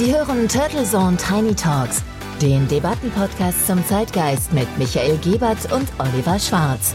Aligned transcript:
Sie 0.00 0.14
hören 0.14 0.48
Turtle 0.48 0.84
Zone 0.84 1.18
Tiny 1.18 1.54
Talks, 1.54 2.02
den 2.40 2.66
Debattenpodcast 2.68 3.66
zum 3.66 3.84
Zeitgeist 3.84 4.50
mit 4.50 4.66
Michael 4.78 5.18
Gebert 5.18 5.70
und 5.70 5.92
Oliver 5.98 6.38
Schwarz. 6.38 6.94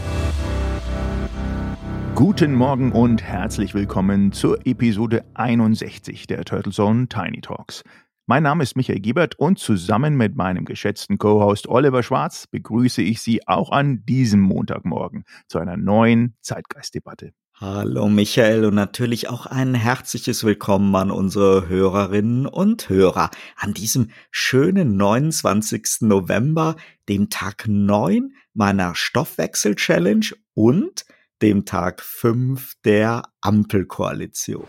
Guten 2.16 2.52
Morgen 2.52 2.90
und 2.90 3.22
herzlich 3.22 3.74
willkommen 3.74 4.32
zur 4.32 4.58
Episode 4.66 5.24
61 5.34 6.26
der 6.26 6.44
Turtle 6.44 6.72
Zone 6.72 7.06
Tiny 7.06 7.42
Talks. 7.42 7.84
Mein 8.26 8.42
Name 8.42 8.64
ist 8.64 8.74
Michael 8.74 8.98
Gebert 8.98 9.38
und 9.38 9.60
zusammen 9.60 10.16
mit 10.16 10.34
meinem 10.34 10.64
geschätzten 10.64 11.16
Co-Host 11.16 11.68
Oliver 11.68 12.02
Schwarz 12.02 12.48
begrüße 12.48 13.02
ich 13.02 13.22
Sie 13.22 13.46
auch 13.46 13.70
an 13.70 14.04
diesem 14.04 14.40
Montagmorgen 14.40 15.22
zu 15.46 15.60
einer 15.60 15.76
neuen 15.76 16.34
Zeitgeistdebatte. 16.40 17.30
Hallo 17.58 18.10
Michael 18.10 18.66
und 18.66 18.74
natürlich 18.74 19.30
auch 19.30 19.46
ein 19.46 19.72
herzliches 19.72 20.44
Willkommen 20.44 20.94
an 20.94 21.10
unsere 21.10 21.68
Hörerinnen 21.68 22.44
und 22.44 22.90
Hörer 22.90 23.30
an 23.56 23.72
diesem 23.72 24.10
schönen 24.30 24.98
29. 24.98 26.02
November, 26.02 26.76
dem 27.08 27.30
Tag 27.30 27.64
9 27.66 28.34
meiner 28.52 28.94
Stoffwechsel-Challenge 28.94 30.26
und 30.52 31.06
dem 31.40 31.64
Tag 31.64 32.02
5 32.02 32.74
der 32.84 33.22
Ampelkoalition. 33.40 34.66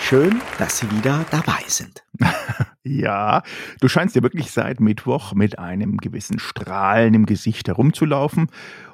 Schön, 0.00 0.42
dass 0.58 0.78
Sie 0.78 0.90
wieder 0.90 1.24
dabei 1.30 1.62
sind. 1.68 2.02
ja, 2.82 3.42
du 3.80 3.88
scheinst 3.88 4.16
ja 4.16 4.22
wirklich 4.22 4.50
seit 4.50 4.80
Mittwoch 4.80 5.34
mit 5.34 5.58
einem 5.58 5.98
gewissen 5.98 6.38
Strahlen 6.38 7.14
im 7.14 7.26
Gesicht 7.26 7.68
herumzulaufen. 7.68 8.48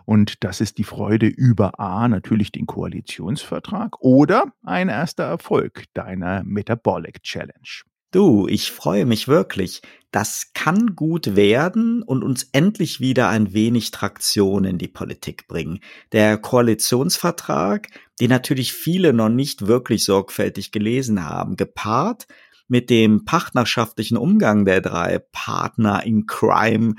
Und 0.05 0.45
das 0.45 0.61
ist 0.61 0.79
die 0.79 0.85
Freude 0.85 1.27
über 1.27 1.79
A, 1.81 2.09
natürlich 2.09 2.53
den 2.53 2.67
Koalitionsvertrag 2.67 4.01
oder 4.01 4.53
ein 4.63 4.89
erster 4.89 5.25
Erfolg 5.25 5.85
deiner 5.95 6.43
Metabolic 6.45 7.23
Challenge. 7.23 7.85
Du, 8.13 8.47
ich 8.49 8.71
freue 8.71 9.05
mich 9.05 9.29
wirklich. 9.29 9.83
Das 10.11 10.53
kann 10.55 10.95
gut 10.95 11.37
werden 11.37 12.03
und 12.03 12.25
uns 12.25 12.49
endlich 12.53 13.01
wieder 13.01 13.29
ein 13.29 13.53
wenig 13.53 13.91
Traktion 13.91 14.65
in 14.65 14.79
die 14.79 14.89
Politik 14.89 15.47
bringen. 15.49 15.81
Der 16.13 16.39
Koalitionsvertrag, 16.39 17.89
den 18.21 18.31
natürlich 18.31 18.73
viele 18.73 19.13
noch 19.13 19.29
nicht 19.29 19.67
wirklich 19.67 20.05
sorgfältig 20.05 20.73
gelesen 20.73 21.29
haben, 21.29 21.57
gepaart 21.57 22.27
mit 22.69 22.91
dem 22.91 23.25
partnerschaftlichen 23.25 24.17
Umgang 24.17 24.65
der 24.65 24.81
drei 24.81 25.19
Partner 25.33 26.05
in 26.05 26.27
Crime, 26.27 26.95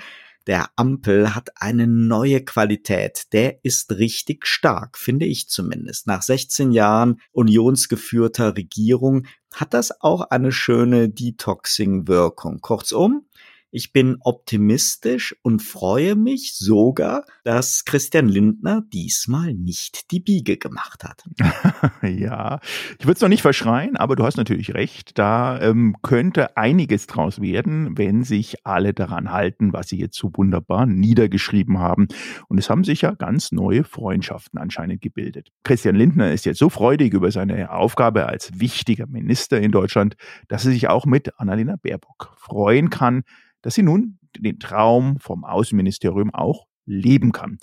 der 0.48 0.70
Ampel 0.78 1.36
hat 1.36 1.50
eine 1.58 1.88
neue 1.88 2.44
Qualität. 2.44 3.26
Der 3.34 3.66
ist 3.66 3.92
richtig 3.92 4.48
stark, 4.48 4.98
finde 4.98 5.26
ich 5.26 5.50
zumindest. 5.50 6.08
Nach 6.08 6.22
16 6.22 6.72
Jahren 6.72 7.20
unionsgeführter 7.34 8.56
Regierung 8.56 9.28
hat 9.54 9.74
das 9.74 10.02
auch 10.02 10.22
eine 10.22 10.54
schöne 10.54 11.10
Detoxing-Wirkung. 11.10 12.62
Kurzum, 12.62 13.26
ich 13.72 13.92
bin 13.92 14.18
optimistisch 14.22 15.36
und 15.42 15.62
freue 15.62 16.16
mich 16.16 16.56
sogar, 16.56 17.26
dass 17.44 17.84
Christian 17.86 18.28
Lindner 18.28 18.84
diesmal 18.94 19.54
nicht 19.54 20.12
die 20.12 20.20
Biege 20.20 20.58
gemacht 20.58 21.04
hat. 21.04 21.24
ja, 22.02 22.60
ich 22.98 23.06
würde 23.06 23.16
es 23.16 23.22
noch 23.22 23.30
nicht 23.30 23.42
verschreien, 23.42 23.98
aber 23.98 24.16
du 24.16 24.24
hast 24.24 24.38
natürlich 24.38 24.74
recht. 24.74 25.18
Da 25.18 25.60
ähm, 25.62 25.96
könnte 26.02 26.56
einiges 26.56 27.08
draus 27.08 27.42
werden, 27.42 27.98
wenn 27.98 28.24
sich 28.24 28.66
alle 28.66 28.94
daran 28.94 29.32
halten, 29.32 29.74
was 29.74 29.90
sie 29.90 30.00
jetzt 30.00 30.18
so 30.18 30.32
wunderbar 30.34 30.86
niedergeschrieben 30.86 31.80
haben. 31.80 32.08
Und 32.48 32.58
es 32.58 32.70
haben 32.70 32.84
sich 32.84 33.02
ja 33.02 33.12
ganz 33.12 33.52
neue 33.52 33.84
Freundschaften 33.84 34.60
anscheinend 34.60 35.02
gebildet. 35.02 35.50
Christian 35.64 35.96
Lindner 35.96 36.32
ist 36.32 36.46
jetzt 36.46 36.60
so 36.60 36.70
freudig 36.70 37.14
über 37.14 37.32
seine 37.32 37.72
Aufgabe 37.72 38.28
als 38.28 38.60
wichtiger 38.60 39.08
Minister 39.08 39.60
in 39.60 39.72
Deutschland, 39.72 40.16
dass 40.48 40.66
er 40.66 40.72
sich 40.72 40.88
auch 40.88 41.06
mit 41.06 41.38
Annalena 41.40 41.76
Baerbock 41.82 42.34
freuen 42.38 42.90
kann, 42.90 43.24
dass 43.62 43.76
sie 43.76 43.84
nun 43.84 44.20
den 44.38 44.60
Traum 44.60 45.20
vom 45.20 45.44
Außenministerium 45.44 46.34
auch 46.34 46.68
leben 46.86 47.32
kann. 47.32 47.58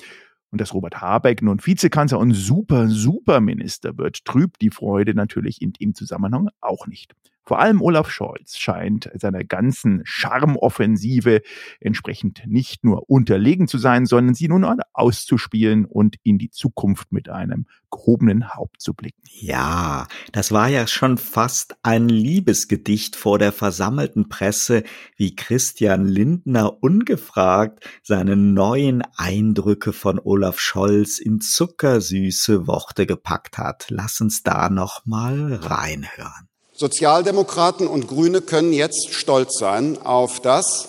Und 0.51 0.61
dass 0.61 0.73
Robert 0.73 1.01
Habeck 1.01 1.43
nun 1.43 1.59
Vizekanzler 1.65 2.19
und 2.19 2.33
super, 2.33 2.89
Superminister 2.89 3.99
wird, 3.99 4.25
trübt 4.25 4.61
die 4.61 4.71
Freude 4.71 5.15
natürlich 5.15 5.61
in 5.61 5.73
dem 5.73 5.95
Zusammenhang 5.95 6.49
auch 6.61 6.87
nicht. 6.87 7.13
Vor 7.45 7.59
allem 7.61 7.83
Olaf 7.83 8.11
Scholz 8.11 8.57
scheint 8.57 9.11
seiner 9.15 9.45
ganzen 9.45 10.01
Charmoffensive 10.05 11.43
entsprechend 11.79 12.43
nicht 12.47 12.85
nur 12.85 13.11
unterlegen 13.11 13.69
zu 13.69 13.77
sein, 13.77 14.07
sondern 14.07 14.35
sie 14.35 14.49
nun 14.49 14.65
auszuspielen 14.93 15.85
und 15.85 16.17
in 16.23 16.39
die 16.39 16.51
Zukunft 16.51 17.13
mit 17.13 17.29
einem 17.29 17.67
gehobenen 17.91 18.55
Haupt 18.55 18.81
zu 18.81 18.95
blicken. 18.95 19.23
Ja, 19.25 20.07
das 20.33 20.53
war 20.53 20.69
ja 20.69 20.87
schon 20.87 21.19
fast 21.19 21.77
ein 21.83 22.09
Liebesgedicht 22.09 23.15
vor 23.15 23.39
der 23.39 23.53
versammelten 23.53 24.29
Presse, 24.29 24.83
wie 25.17 25.37
Christian 25.37 26.07
Lindner 26.07 26.83
ungefragt 26.83 27.89
seine 28.03 28.37
neuen 28.37 29.03
Eindrücke 29.17 29.93
von 29.93 30.19
Olaf 30.19 30.59
Scholz 30.59 31.19
in 31.19 31.41
zuckersüße 31.41 32.67
Worte 32.67 33.07
gepackt 33.07 33.59
hat. 33.59 33.87
Lass 33.91 34.21
uns 34.21 34.43
da 34.43 34.71
noch 34.71 35.05
mal 35.05 35.55
reinhören. 35.55 36.49
Sozialdemokraten 36.77 37.87
und 37.87 38.09
Grüne 38.09 38.41
können 38.41 38.73
jetzt 38.73 39.13
stolz 39.13 39.59
sein 39.59 39.97
auf 40.03 40.41
das, 40.41 40.89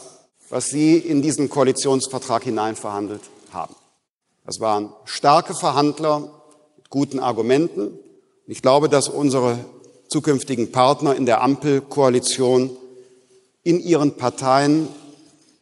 was 0.49 0.65
sie 0.69 0.97
in 0.97 1.21
diesen 1.21 1.47
Koalitionsvertrag 1.47 2.43
hineinverhandelt 2.43 3.21
haben. 3.51 3.75
Das 4.45 4.59
waren 4.59 4.93
starke 5.05 5.53
Verhandler 5.53 6.31
mit 6.77 6.89
guten 6.89 7.19
Argumenten. 7.19 7.99
Ich 8.47 8.63
glaube, 8.63 8.89
dass 8.89 9.09
unsere 9.09 9.59
zukünftigen 10.07 10.71
Partner 10.71 11.15
in 11.15 11.25
der 11.27 11.41
Ampelkoalition 11.41 12.75
in 13.63 13.79
ihren 13.79 14.17
Parteien 14.17 14.87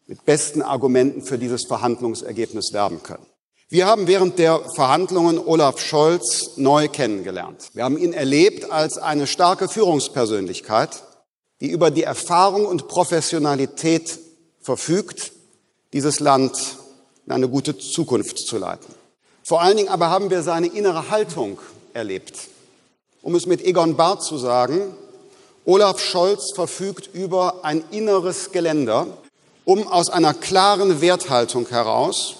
mit 0.07 0.25
besten 0.25 0.61
Argumenten 0.61 1.21
für 1.21 1.37
dieses 1.37 1.65
Verhandlungsergebnis 1.65 2.71
werben 2.71 3.03
können. 3.03 3.25
Wir 3.73 3.87
haben 3.87 4.05
während 4.05 4.37
der 4.37 4.61
Verhandlungen 4.75 5.39
Olaf 5.39 5.79
Scholz 5.79 6.57
neu 6.57 6.89
kennengelernt. 6.89 7.69
Wir 7.73 7.83
haben 7.83 7.97
ihn 7.97 8.13
erlebt 8.13 8.69
als 8.69 8.99
eine 8.99 9.25
starke 9.25 9.67
Führungspersönlichkeit, 9.67 11.01
die 11.59 11.71
über 11.71 11.89
die 11.89 12.03
Erfahrung 12.03 12.67
und 12.67 12.87
Professionalität 12.87 14.19
verfügt, 14.61 15.31
dieses 15.91 16.19
Land 16.19 16.55
in 17.25 17.31
eine 17.31 17.49
gute 17.49 17.75
Zukunft 17.75 18.37
zu 18.37 18.59
leiten. 18.59 18.93
Vor 19.41 19.63
allen 19.63 19.77
Dingen 19.77 19.89
aber 19.89 20.11
haben 20.11 20.29
wir 20.29 20.43
seine 20.43 20.67
innere 20.67 21.09
Haltung 21.09 21.57
erlebt. 21.95 22.49
Um 23.23 23.33
es 23.33 23.47
mit 23.47 23.65
Egon 23.65 23.95
Barth 23.95 24.21
zu 24.21 24.37
sagen, 24.37 24.95
Olaf 25.65 25.99
Scholz 25.99 26.51
verfügt 26.51 27.09
über 27.11 27.65
ein 27.65 27.83
inneres 27.89 28.51
Geländer, 28.51 29.07
um 29.65 29.87
aus 29.87 30.11
einer 30.11 30.35
klaren 30.35 31.01
Werthaltung 31.01 31.67
heraus 31.69 32.35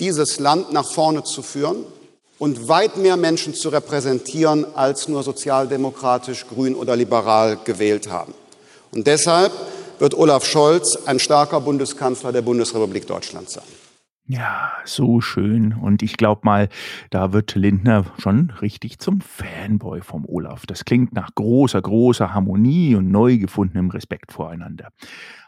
dieses 0.00 0.38
Land 0.38 0.72
nach 0.72 0.86
vorne 0.86 1.24
zu 1.24 1.42
führen 1.42 1.84
und 2.38 2.68
weit 2.68 2.96
mehr 2.96 3.16
Menschen 3.16 3.54
zu 3.54 3.68
repräsentieren, 3.70 4.66
als 4.74 5.08
nur 5.08 5.22
sozialdemokratisch, 5.22 6.46
grün 6.46 6.74
oder 6.74 6.96
liberal 6.96 7.58
gewählt 7.64 8.10
haben. 8.10 8.34
Und 8.92 9.06
deshalb 9.06 9.52
wird 9.98 10.14
Olaf 10.14 10.44
Scholz 10.44 10.96
ein 11.06 11.18
starker 11.18 11.60
Bundeskanzler 11.60 12.32
der 12.32 12.42
Bundesrepublik 12.42 13.06
Deutschland 13.06 13.48
sein. 13.48 13.64
Ja, 14.28 14.72
so 14.84 15.20
schön. 15.20 15.72
Und 15.72 16.02
ich 16.02 16.16
glaube 16.16 16.40
mal, 16.42 16.68
da 17.10 17.32
wird 17.32 17.54
Lindner 17.54 18.06
schon 18.18 18.52
richtig 18.60 18.98
zum 18.98 19.20
Fanboy 19.20 20.00
vom 20.00 20.24
Olaf. 20.26 20.66
Das 20.66 20.84
klingt 20.84 21.12
nach 21.12 21.32
großer, 21.36 21.80
großer 21.80 22.34
Harmonie 22.34 22.96
und 22.96 23.08
neu 23.08 23.38
gefundenem 23.38 23.90
Respekt 23.90 24.32
voreinander. 24.32 24.88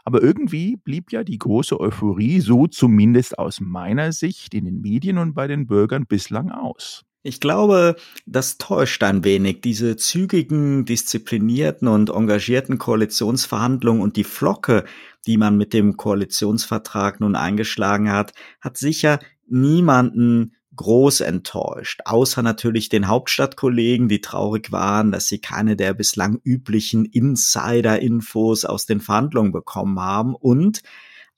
Aber 0.09 0.23
irgendwie 0.23 0.79
blieb 0.79 1.13
ja 1.13 1.23
die 1.23 1.37
große 1.37 1.79
Euphorie, 1.79 2.41
so 2.41 2.67
zumindest 2.67 3.39
aus 3.39 3.61
meiner 3.61 4.13
Sicht, 4.13 4.55
in 4.55 4.65
den 4.65 4.81
Medien 4.81 5.19
und 5.19 5.35
bei 5.35 5.47
den 5.47 5.67
Bürgern 5.67 6.07
bislang 6.07 6.51
aus. 6.51 7.05
Ich 7.23 7.41
glaube, 7.41 7.95
das 8.25 8.57
täuscht 8.57 9.03
ein 9.03 9.23
wenig. 9.23 9.61
Diese 9.61 9.97
zügigen, 9.97 10.87
disziplinierten 10.87 11.89
und 11.89 12.09
engagierten 12.09 12.79
Koalitionsverhandlungen 12.79 14.01
und 14.01 14.17
die 14.17 14.25
Flocke, 14.25 14.87
die 15.27 15.37
man 15.37 15.59
mit 15.59 15.75
dem 15.75 15.99
Koalitionsvertrag 15.99 17.21
nun 17.21 17.37
eingeschlagen 17.37 18.11
hat, 18.11 18.33
hat 18.63 18.79
sicher 18.79 19.19
niemanden 19.47 20.55
groß 20.79 21.21
enttäuscht, 21.21 22.01
außer 22.07 22.43
natürlich 22.43 22.89
den 22.89 23.09
Hauptstadtkollegen, 23.09 24.09
die 24.09 24.23
traurig 24.23 24.73
waren, 24.73 25.13
dass 25.13 25.27
sie 25.27 25.41
keine 25.41 25.77
der 25.77 25.93
bislang 25.93 26.41
üblichen 26.43 27.05
Insider-Infos 27.05 28.65
aus 28.65 28.87
den 28.87 29.01
Verhandlungen 29.01 29.53
bekommen 29.53 30.01
haben 30.01 30.35
und 30.35 30.81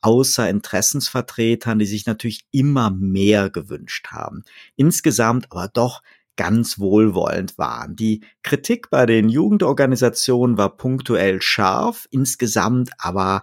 außer 0.03 0.49
Interessensvertretern, 0.49 1.79
die 1.79 1.87
sich 1.87 2.07
natürlich 2.07 2.47
immer 2.53 2.91
mehr 2.91 3.51
gewünscht 3.51 4.09
haben. 4.13 4.45
Insgesamt 4.77 5.51
aber 5.51 5.69
doch 5.69 6.03
ganz 6.37 6.79
wohlwollend 6.79 7.59
waren. 7.59 7.97
Die 7.97 8.23
Kritik 8.43 8.89
bei 8.91 9.05
den 9.05 9.29
Jugendorganisationen 9.29 10.57
war 10.57 10.77
punktuell 10.77 11.43
scharf, 11.43 12.07
insgesamt 12.11 12.91
aber 12.99 13.43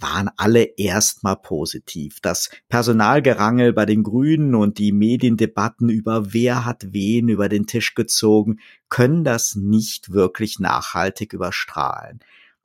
waren 0.00 0.30
alle 0.36 0.62
erstmal 0.62 1.36
positiv. 1.36 2.20
Das 2.20 2.50
Personalgerangel 2.68 3.72
bei 3.72 3.86
den 3.86 4.02
Grünen 4.02 4.54
und 4.54 4.78
die 4.78 4.92
Mediendebatten 4.92 5.88
über 5.88 6.32
wer 6.32 6.64
hat 6.64 6.92
wen 6.92 7.28
über 7.28 7.48
den 7.48 7.66
Tisch 7.66 7.94
gezogen, 7.94 8.58
können 8.88 9.24
das 9.24 9.54
nicht 9.54 10.12
wirklich 10.12 10.58
nachhaltig 10.58 11.32
überstrahlen. 11.32 12.20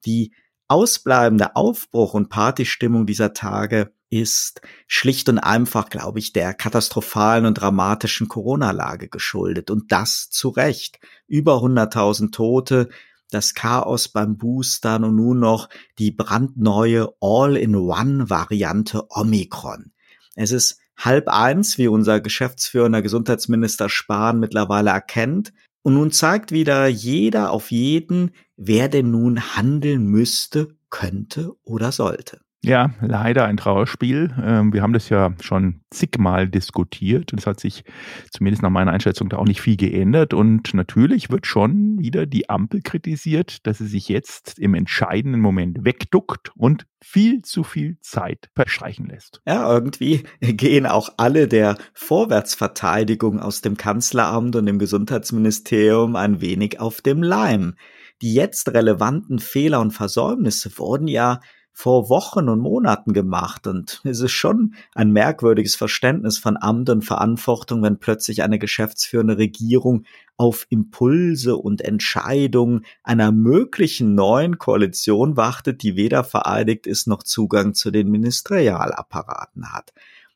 Die 0.05 0.31
ausbleibende 0.67 1.55
Aufbruch 1.55 2.13
und 2.13 2.29
Partystimmung 2.29 3.05
dieser 3.05 3.33
Tage 3.33 3.93
ist 4.09 4.61
schlicht 4.87 5.29
und 5.29 5.39
einfach, 5.39 5.89
glaube 5.89 6.19
ich, 6.19 6.31
der 6.31 6.53
katastrophalen 6.53 7.45
und 7.45 7.55
dramatischen 7.55 8.27
Corona-Lage 8.27 9.09
geschuldet. 9.09 9.69
Und 9.69 9.91
das 9.91 10.29
zu 10.29 10.49
Recht. 10.49 10.99
Über 11.27 11.57
100.000 11.57 12.31
Tote, 12.31 12.89
das 13.31 13.54
Chaos 13.54 14.07
beim 14.07 14.38
Boostern 14.38 15.04
und 15.04 15.16
nun 15.16 15.39
noch 15.39 15.69
die 16.00 16.12
brandneue 16.12 17.10
All-in-One-Variante 17.19 19.06
Omikron. 19.10 19.92
Es 20.36 20.51
ist 20.51 20.80
halb 20.98 21.27
eins, 21.27 21.77
wie 21.77 21.88
unser 21.88 22.22
geschäftsführender 22.22 23.01
Gesundheitsminister 23.01 23.89
Spahn 23.89 24.39
mittlerweile 24.39 24.92
erkennt. 24.92 25.54
Und 25.81 25.94
nun 25.94 26.12
zeigt 26.12 26.51
wieder 26.51 26.88
jeder 26.88 27.51
auf 27.51 27.72
jeden, 27.72 28.31
wer 28.56 28.89
denn 28.89 29.12
nun 29.12 29.56
handeln 29.56 30.06
müsste, 30.06 30.75
könnte 30.89 31.51
oder 31.63 31.92
sollte. 31.92 32.44
Ja, 32.65 32.89
leider 33.00 33.45
ein 33.45 33.57
Trauerspiel. 33.57 34.33
Ähm, 34.44 34.73
wir 34.73 34.81
haben 34.81 34.94
das 34.94 35.09
ja 35.09 35.33
schon 35.39 35.81
zigmal 35.91 36.50
diskutiert 36.50 37.31
und 37.31 37.39
es 37.39 37.45
hat 37.45 37.59
sich 37.59 37.83
zumindest 38.31 38.63
nach 38.63 38.71
meiner 38.71 38.91
Einschätzung 38.91 39.29
da 39.29 39.38
auch 39.38 39.45
nicht 39.45 39.62
viel 39.62 39.77
geändert. 39.77 40.33
Und 40.33 40.73
natürlich 40.73 41.29
wird 41.29 41.45
schon 41.45 42.00
wieder 42.00 42.25
die 42.25 42.50
Ampel 42.50 42.81
kritisiert, 42.81 43.67
dass 43.67 43.77
sie 43.77 43.85
sich 43.85 44.09
jetzt 44.09 44.57
im 44.57 44.73
entscheidenden 44.73 45.41
Moment 45.41 45.85
wegduckt 45.85 46.53
und 46.56 46.88
viel 47.03 47.44
zu 47.44 47.63
viel 47.63 48.00
Zeit 48.01 48.50
verstreichen 48.56 49.06
lässt. 49.06 49.44
Ja, 49.45 49.71
irgendwie 49.71 50.23
gehen 50.39 50.88
auch 50.88 51.09
alle 51.18 51.47
der 51.47 51.77
Vorwärtsverteidigung 51.94 53.39
aus 53.39 53.61
dem 53.61 53.77
Kanzleramt 53.77 54.56
und 54.56 54.65
dem 54.65 54.79
Gesundheitsministerium 54.79 56.15
ein 56.15 56.41
wenig 56.41 56.79
auf 56.79 57.01
dem 57.01 57.21
Leim. 57.21 57.75
Die 58.23 58.33
jetzt 58.33 58.73
relevanten 58.73 59.38
Fehler 59.38 59.81
und 59.81 59.91
Versäumnisse 59.91 60.75
wurden 60.79 61.07
ja 61.07 61.41
vor 61.77 62.07
Wochen 62.07 62.48
und 62.48 62.62
Monaten 62.62 63.12
gemacht 63.12 63.68
und 63.68 64.00
es 64.06 64.22
ist 64.22 64.31
schon 64.31 64.75
ein 64.94 65.12
merkwürdiges 65.12 65.75
Verständnis 65.75 66.38
von 66.38 66.56
Amt 66.56 66.89
und 66.89 67.04
Verantwortung, 67.04 67.83
wenn 67.83 68.00
plötzlich 68.00 68.44
eine 68.44 68.60
geschäftsführende 68.60 69.38
Regierung 69.38 70.06
auf 70.38 70.68
Impulse 70.69 71.57
und 71.57 71.81
Entscheidungen 71.81 72.86
einer 73.04 73.33
möglichen 73.33 74.16
neuen 74.16 74.57
Koalition 74.57 75.36
wartet, 75.36 75.83
die 75.83 75.98
weder 75.98 76.24
vereidigt 76.24 76.88
ist 76.88 77.07
noch 77.07 77.24
Zugang 77.24 77.74
zu 77.74 77.92
den 77.92 78.10
Ministerialapparaten 78.10 79.74
hat. 79.74 79.92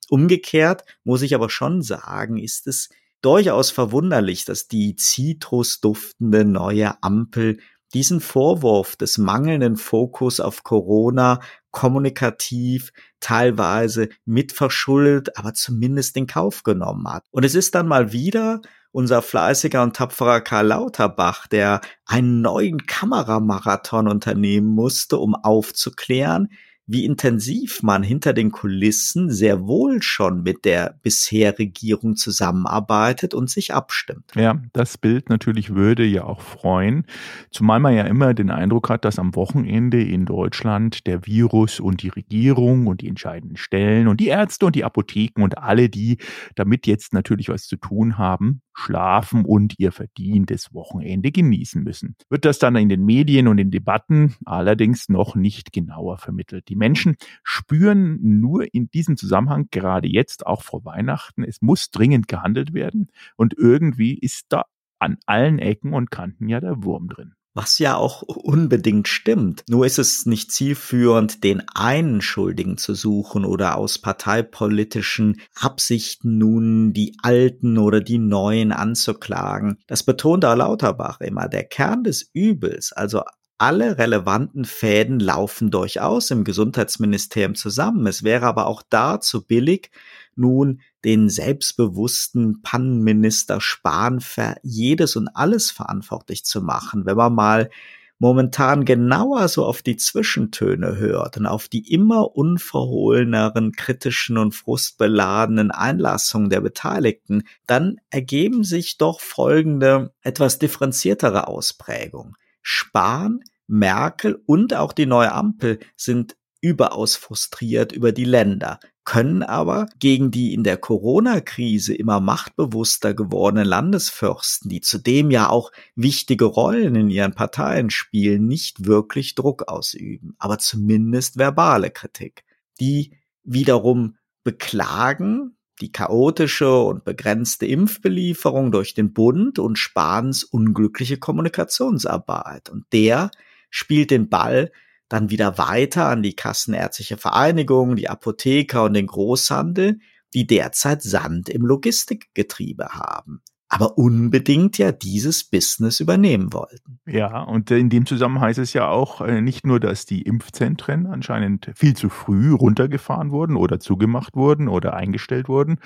Umgekehrt 0.09 0.83
muss 1.05 1.21
ich 1.21 1.33
aber 1.35 1.49
schon 1.49 1.81
sagen, 1.81 2.37
ist 2.37 2.67
es 2.67 2.89
durchaus 3.21 3.71
verwunderlich, 3.71 4.43
dass 4.43 4.67
die 4.67 4.97
zitrusduftende 4.97 6.43
neue 6.43 7.01
Ampel 7.01 7.59
diesen 7.93 8.21
Vorwurf 8.21 8.95
des 8.95 9.17
mangelnden 9.17 9.77
Fokus 9.77 10.39
auf 10.39 10.63
Corona 10.63 11.39
kommunikativ 11.71 12.91
teilweise 13.19 14.09
mitverschuldet, 14.25 15.37
aber 15.37 15.53
zumindest 15.53 16.15
in 16.17 16.27
Kauf 16.27 16.63
genommen 16.63 17.07
hat. 17.07 17.25
Und 17.31 17.45
es 17.45 17.55
ist 17.55 17.75
dann 17.75 17.87
mal 17.87 18.11
wieder 18.11 18.61
unser 18.91 19.21
fleißiger 19.21 19.83
und 19.83 19.95
tapferer 19.95 20.41
Karl 20.41 20.67
Lauterbach, 20.67 21.47
der 21.47 21.81
einen 22.05 22.41
neuen 22.41 22.85
Kameramarathon 22.85 24.07
unternehmen 24.07 24.67
musste, 24.67 25.17
um 25.17 25.35
aufzuklären, 25.35 26.49
wie 26.89 27.05
intensiv 27.05 27.83
man 27.83 28.01
hinter 28.01 28.33
den 28.33 28.51
Kulissen 28.51 29.29
sehr 29.29 29.67
wohl 29.67 30.01
schon 30.01 30.41
mit 30.41 30.65
der 30.65 30.97
bisher 31.03 31.59
Regierung 31.59 32.15
zusammenarbeitet 32.15 33.35
und 33.35 33.47
sich 33.47 33.75
abstimmt. 33.75 34.31
Ja, 34.35 34.59
das 34.73 34.97
Bild 34.97 35.29
natürlich 35.29 35.75
würde 35.75 36.03
ja 36.03 36.23
auch 36.23 36.41
freuen, 36.41 37.05
zumal 37.51 37.79
man 37.79 37.93
ja 37.93 38.05
immer 38.05 38.33
den 38.33 38.49
Eindruck 38.49 38.89
hat, 38.89 39.05
dass 39.05 39.19
am 39.19 39.35
Wochenende 39.35 40.01
in 40.01 40.25
Deutschland 40.25 41.05
der 41.05 41.27
Virus 41.27 41.79
und 41.79 42.01
die 42.01 42.09
Regierung 42.09 42.87
und 42.87 43.01
die 43.01 43.07
entscheidenden 43.07 43.57
Stellen 43.57 44.07
und 44.07 44.19
die 44.19 44.27
Ärzte 44.29 44.65
und 44.65 44.75
die 44.75 44.83
Apotheken 44.83 45.43
und 45.43 45.59
alle, 45.59 45.89
die 45.89 46.17
damit 46.55 46.87
jetzt 46.87 47.13
natürlich 47.13 47.49
was 47.49 47.67
zu 47.67 47.77
tun 47.77 48.17
haben, 48.17 48.61
schlafen 48.73 49.45
und 49.45 49.75
ihr 49.77 49.91
verdientes 49.91 50.73
Wochenende 50.73 51.31
genießen 51.31 51.83
müssen. 51.83 52.15
Wird 52.29 52.45
das 52.45 52.59
dann 52.59 52.75
in 52.77 52.89
den 52.89 53.03
Medien 53.03 53.47
und 53.47 53.57
in 53.57 53.71
Debatten 53.71 54.35
allerdings 54.45 55.09
noch 55.09 55.35
nicht 55.35 55.73
genauer 55.73 56.17
vermittelt. 56.17 56.69
Die 56.69 56.75
Menschen 56.79 57.17
spüren 57.43 58.17
nur 58.39 58.73
in 58.73 58.89
diesem 58.89 59.17
Zusammenhang, 59.17 59.67
gerade 59.69 60.07
jetzt 60.07 60.47
auch 60.47 60.63
vor 60.63 60.83
Weihnachten, 60.85 61.43
es 61.43 61.61
muss 61.61 61.91
dringend 61.91 62.27
gehandelt 62.27 62.73
werden 62.73 63.11
und 63.35 63.53
irgendwie 63.55 64.17
ist 64.17 64.47
da 64.49 64.63
an 64.97 65.17
allen 65.27 65.59
Ecken 65.59 65.93
und 65.93 66.09
Kanten 66.09 66.49
ja 66.49 66.59
der 66.59 66.83
Wurm 66.83 67.07
drin 67.07 67.35
was 67.59 67.79
ja 67.79 67.97
auch 67.97 68.21
unbedingt 68.21 69.07
stimmt. 69.07 69.63
Nur 69.67 69.85
ist 69.85 69.99
es 69.99 70.25
nicht 70.25 70.51
zielführend, 70.51 71.43
den 71.43 71.61
einen 71.73 72.21
Schuldigen 72.21 72.77
zu 72.77 72.93
suchen 72.93 73.43
oder 73.43 73.77
aus 73.77 73.99
parteipolitischen 73.99 75.41
Absichten 75.55 76.37
nun 76.37 76.93
die 76.93 77.17
Alten 77.21 77.77
oder 77.77 78.01
die 78.01 78.17
Neuen 78.17 78.71
anzuklagen. 78.71 79.77
Das 79.87 80.03
betont 80.03 80.45
auch 80.45 80.55
Lauterbach 80.55 81.19
immer. 81.21 81.49
Der 81.49 81.65
Kern 81.65 82.03
des 82.03 82.29
Übels, 82.33 82.93
also 82.93 83.23
alle 83.59 83.97
relevanten 83.97 84.65
Fäden 84.65 85.19
laufen 85.19 85.69
durchaus 85.69 86.31
im 86.31 86.43
Gesundheitsministerium 86.43 87.55
zusammen. 87.55 88.07
Es 88.07 88.23
wäre 88.23 88.45
aber 88.45 88.67
auch 88.67 88.81
da 88.89 89.19
zu 89.19 89.45
billig, 89.45 89.91
nun 90.35 90.81
den 91.03 91.29
selbstbewussten 91.29 92.61
Pannenminister 92.61 93.59
Spahn 93.61 94.21
für 94.21 94.55
jedes 94.63 95.15
und 95.15 95.27
alles 95.35 95.71
verantwortlich 95.71 96.45
zu 96.45 96.61
machen. 96.61 97.05
Wenn 97.05 97.17
man 97.17 97.35
mal 97.35 97.69
momentan 98.17 98.85
genauer 98.85 99.47
so 99.47 99.65
auf 99.65 99.81
die 99.81 99.97
Zwischentöne 99.97 100.97
hört 100.97 101.37
und 101.37 101.45
auf 101.45 101.67
die 101.67 101.91
immer 101.91 102.35
unverhohleneren 102.35 103.71
kritischen 103.73 104.37
und 104.37 104.53
frustbeladenen 104.53 105.71
Einlassungen 105.71 106.49
der 106.49 106.61
Beteiligten, 106.61 107.43
dann 107.65 107.97
ergeben 108.09 108.63
sich 108.63 108.97
doch 108.97 109.19
folgende 109.19 110.13
etwas 110.21 110.59
differenziertere 110.59 111.47
Ausprägungen. 111.47 112.35
Spahn, 112.61 113.39
Merkel 113.69 114.41
und 114.45 114.73
auch 114.73 114.93
die 114.93 115.05
neue 115.05 115.31
Ampel 115.31 115.79
sind 115.95 116.35
überaus 116.61 117.15
frustriert 117.15 117.91
über 117.91 118.11
die 118.11 118.25
Länder, 118.25 118.79
können 119.05 119.43
aber 119.43 119.87
gegen 119.97 120.29
die 120.29 120.53
in 120.53 120.63
der 120.63 120.77
Corona-Krise 120.77 121.95
immer 121.95 122.19
machtbewusster 122.19 123.13
gewordenen 123.13 123.65
Landesfürsten, 123.65 124.69
die 124.69 124.81
zudem 124.81 125.31
ja 125.31 125.49
auch 125.49 125.71
wichtige 125.95 126.45
Rollen 126.45 126.95
in 126.95 127.09
ihren 127.09 127.33
Parteien 127.33 127.89
spielen, 127.89 128.45
nicht 128.45 128.85
wirklich 128.85 129.35
Druck 129.35 129.69
ausüben, 129.69 130.35
aber 130.37 130.57
zumindest 130.57 131.37
verbale 131.37 131.91
Kritik. 131.91 132.43
Die 132.79 133.17
wiederum 133.43 134.17
beklagen 134.43 135.55
die 135.81 135.91
chaotische 135.91 136.77
und 136.77 137.05
begrenzte 137.05 137.65
Impfbelieferung 137.65 138.71
durch 138.71 138.93
den 138.93 139.13
Bund 139.13 139.59
und 139.59 139.77
Spahns 139.77 140.43
unglückliche 140.43 141.17
Kommunikationsarbeit. 141.17 142.69
Und 142.69 142.85
der 142.91 143.31
spielt 143.69 144.11
den 144.11 144.29
Ball 144.29 144.71
dann 145.07 145.29
wieder 145.29 145.57
weiter 145.57 146.07
an 146.07 146.21
die 146.21 146.35
Kassenärztliche 146.35 147.17
Vereinigung, 147.17 147.95
die 147.95 148.09
Apotheker 148.09 148.83
und 148.83 148.93
den 148.93 149.07
Großhandel, 149.07 149.99
die 150.33 150.45
derzeit 150.45 151.01
Sand 151.01 151.49
im 151.49 151.65
Logistikgetriebe 151.65 152.89
haben 152.89 153.41
aber 153.69 153.99
unbedingt 153.99 154.79
ja 154.79 154.91
dieses 154.91 155.43
Business 155.43 155.99
übernehmen 155.99 156.51
wollten. 156.53 156.99
Ja, 157.05 157.43
und 157.43 157.69
in 157.69 157.89
dem 157.89 158.07
Zusammenhang 158.07 158.43
heißt 158.45 158.57
es 158.57 158.73
ja 158.73 158.89
auch 158.89 159.21
äh, 159.21 159.41
nicht 159.41 159.65
nur, 159.65 159.79
dass 159.79 160.07
die 160.07 160.23
Impfzentren 160.23 161.05
anscheinend 161.05 161.71
viel 161.75 161.95
zu 161.95 162.09
früh 162.09 162.51
runtergefahren 162.51 163.29
wurden 163.29 163.55
oder 163.55 163.79
zugemacht 163.79 164.35
wurden 164.35 164.67
oder 164.67 164.95
eingestellt 164.95 165.47
wurden, 165.47 165.77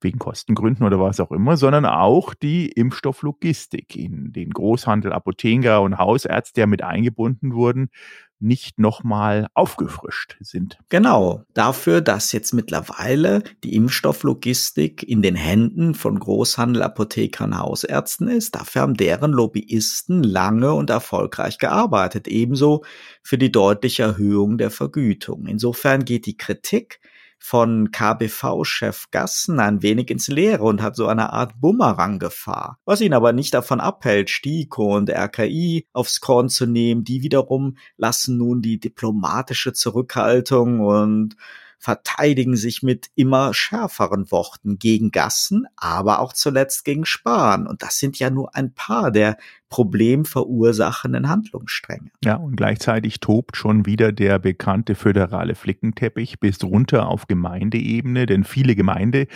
wegen 0.00 0.18
Kostengründen 0.18 0.86
oder 0.86 0.98
was 0.98 1.20
auch 1.20 1.30
immer, 1.30 1.58
sondern 1.58 1.84
auch 1.84 2.32
die 2.32 2.68
Impfstofflogistik, 2.68 3.96
in 3.96 4.32
den 4.32 4.50
Großhandel, 4.50 5.12
Apotheker 5.12 5.82
und 5.82 5.98
Hausärzte 5.98 6.62
ja 6.62 6.66
mit 6.66 6.82
eingebunden 6.82 7.52
wurden, 7.54 7.90
nicht 8.38 8.78
nochmal 8.78 9.46
aufgefrischt 9.54 10.36
sind. 10.40 10.78
Genau, 10.88 11.42
dafür, 11.54 12.00
dass 12.00 12.32
jetzt 12.32 12.52
mittlerweile 12.52 13.42
die 13.64 13.74
Impfstofflogistik 13.74 15.02
in 15.02 15.22
den 15.22 15.36
Händen 15.36 15.94
von 15.94 16.18
Großhandel, 16.18 16.82
Apothekern, 16.82 17.58
Hausärzten 17.58 18.28
ist, 18.28 18.54
dafür 18.54 18.82
haben 18.82 18.94
deren 18.94 19.32
Lobbyisten 19.32 20.22
lange 20.22 20.74
und 20.74 20.90
erfolgreich 20.90 21.58
gearbeitet, 21.58 22.28
ebenso 22.28 22.84
für 23.22 23.38
die 23.38 23.52
deutliche 23.52 24.02
Erhöhung 24.02 24.58
der 24.58 24.70
Vergütung. 24.70 25.46
Insofern 25.46 26.04
geht 26.04 26.26
die 26.26 26.36
Kritik 26.36 27.00
von 27.38 27.90
KBV-Chef 27.90 29.06
Gassen 29.10 29.60
ein 29.60 29.82
wenig 29.82 30.10
ins 30.10 30.28
Leere 30.28 30.64
und 30.64 30.82
hat 30.82 30.96
so 30.96 31.06
eine 31.06 31.32
Art 31.32 31.60
Bumerang-Gefahr. 31.60 32.78
Was 32.84 33.00
ihn 33.00 33.14
aber 33.14 33.32
nicht 33.32 33.54
davon 33.54 33.80
abhält, 33.80 34.30
STIKO 34.30 34.96
und 34.96 35.10
RKI 35.10 35.86
aufs 35.92 36.20
Korn 36.20 36.48
zu 36.48 36.66
nehmen. 36.66 37.04
Die 37.04 37.22
wiederum 37.22 37.76
lassen 37.96 38.36
nun 38.38 38.62
die 38.62 38.80
diplomatische 38.80 39.72
Zurückhaltung 39.72 40.80
und 40.80 41.36
verteidigen 41.78 42.56
sich 42.56 42.82
mit 42.82 43.10
immer 43.14 43.54
schärferen 43.54 44.30
Worten 44.30 44.78
gegen 44.78 45.10
Gassen, 45.10 45.66
aber 45.76 46.20
auch 46.20 46.32
zuletzt 46.32 46.84
gegen 46.84 47.04
Spahn. 47.04 47.66
Und 47.66 47.82
das 47.82 47.98
sind 47.98 48.18
ja 48.18 48.30
nur 48.30 48.54
ein 48.54 48.72
paar 48.72 49.10
der 49.10 49.36
problemverursachenden 49.68 51.28
Handlungsstränge. 51.28 52.10
Ja, 52.24 52.36
und 52.36 52.56
gleichzeitig 52.56 53.20
tobt 53.20 53.56
schon 53.56 53.84
wieder 53.84 54.12
der 54.12 54.38
bekannte 54.38 54.94
föderale 54.94 55.54
Flickenteppich 55.54 56.38
bis 56.38 56.62
runter 56.62 57.08
auf 57.08 57.26
Gemeindeebene, 57.26 58.26
denn 58.26 58.44
viele 58.44 58.76
Gemeinde 58.76 59.26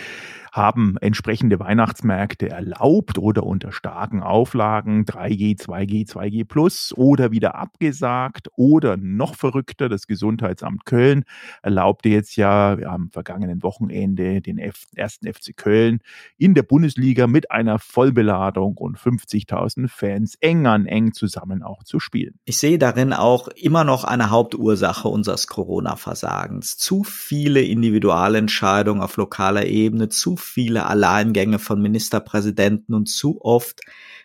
haben 0.51 0.97
entsprechende 0.97 1.59
Weihnachtsmärkte 1.59 2.49
erlaubt 2.49 3.17
oder 3.17 3.43
unter 3.43 3.71
starken 3.71 4.21
Auflagen 4.21 5.05
3G, 5.05 5.57
2G, 5.57 6.09
2G 6.09 6.45
plus 6.45 6.93
oder 6.95 7.31
wieder 7.31 7.55
abgesagt 7.55 8.49
oder 8.57 8.97
noch 8.97 9.35
verrückter, 9.35 9.87
das 9.87 10.07
Gesundheitsamt 10.07 10.85
Köln 10.85 11.23
erlaubte 11.61 12.09
jetzt 12.09 12.35
ja 12.35 12.77
am 12.85 13.09
vergangenen 13.11 13.63
Wochenende 13.63 14.41
den 14.41 14.57
ersten 14.57 15.33
FC 15.33 15.55
Köln 15.55 15.99
in 16.37 16.53
der 16.53 16.63
Bundesliga 16.63 17.27
mit 17.27 17.49
einer 17.49 17.79
Vollbeladung 17.79 18.77
und 18.77 18.97
50.000 18.97 19.87
Fans 19.87 20.20
eng 20.39 20.65
an 20.67 20.85
eng 20.85 21.13
zusammen 21.13 21.63
auch 21.63 21.83
zu 21.83 21.99
spielen. 21.99 22.39
Ich 22.45 22.57
sehe 22.57 22.77
darin 22.77 23.13
auch 23.13 23.47
immer 23.49 23.83
noch 23.83 24.03
eine 24.03 24.29
Hauptursache 24.29 25.07
unseres 25.07 25.47
Corona-Versagens. 25.47 26.77
Zu 26.77 27.03
viele 27.03 27.61
Individualentscheidungen 27.61 29.01
auf 29.03 29.17
lokaler 29.17 29.65
Ebene, 29.65 30.09
zu 30.09 30.37
viele 30.37 30.85
Alleingänge 30.85 31.59
von 31.59 31.81
Ministerpräsidenten 31.81 32.93
und 32.93 33.07
zu 33.07 33.41
oft 33.41 33.81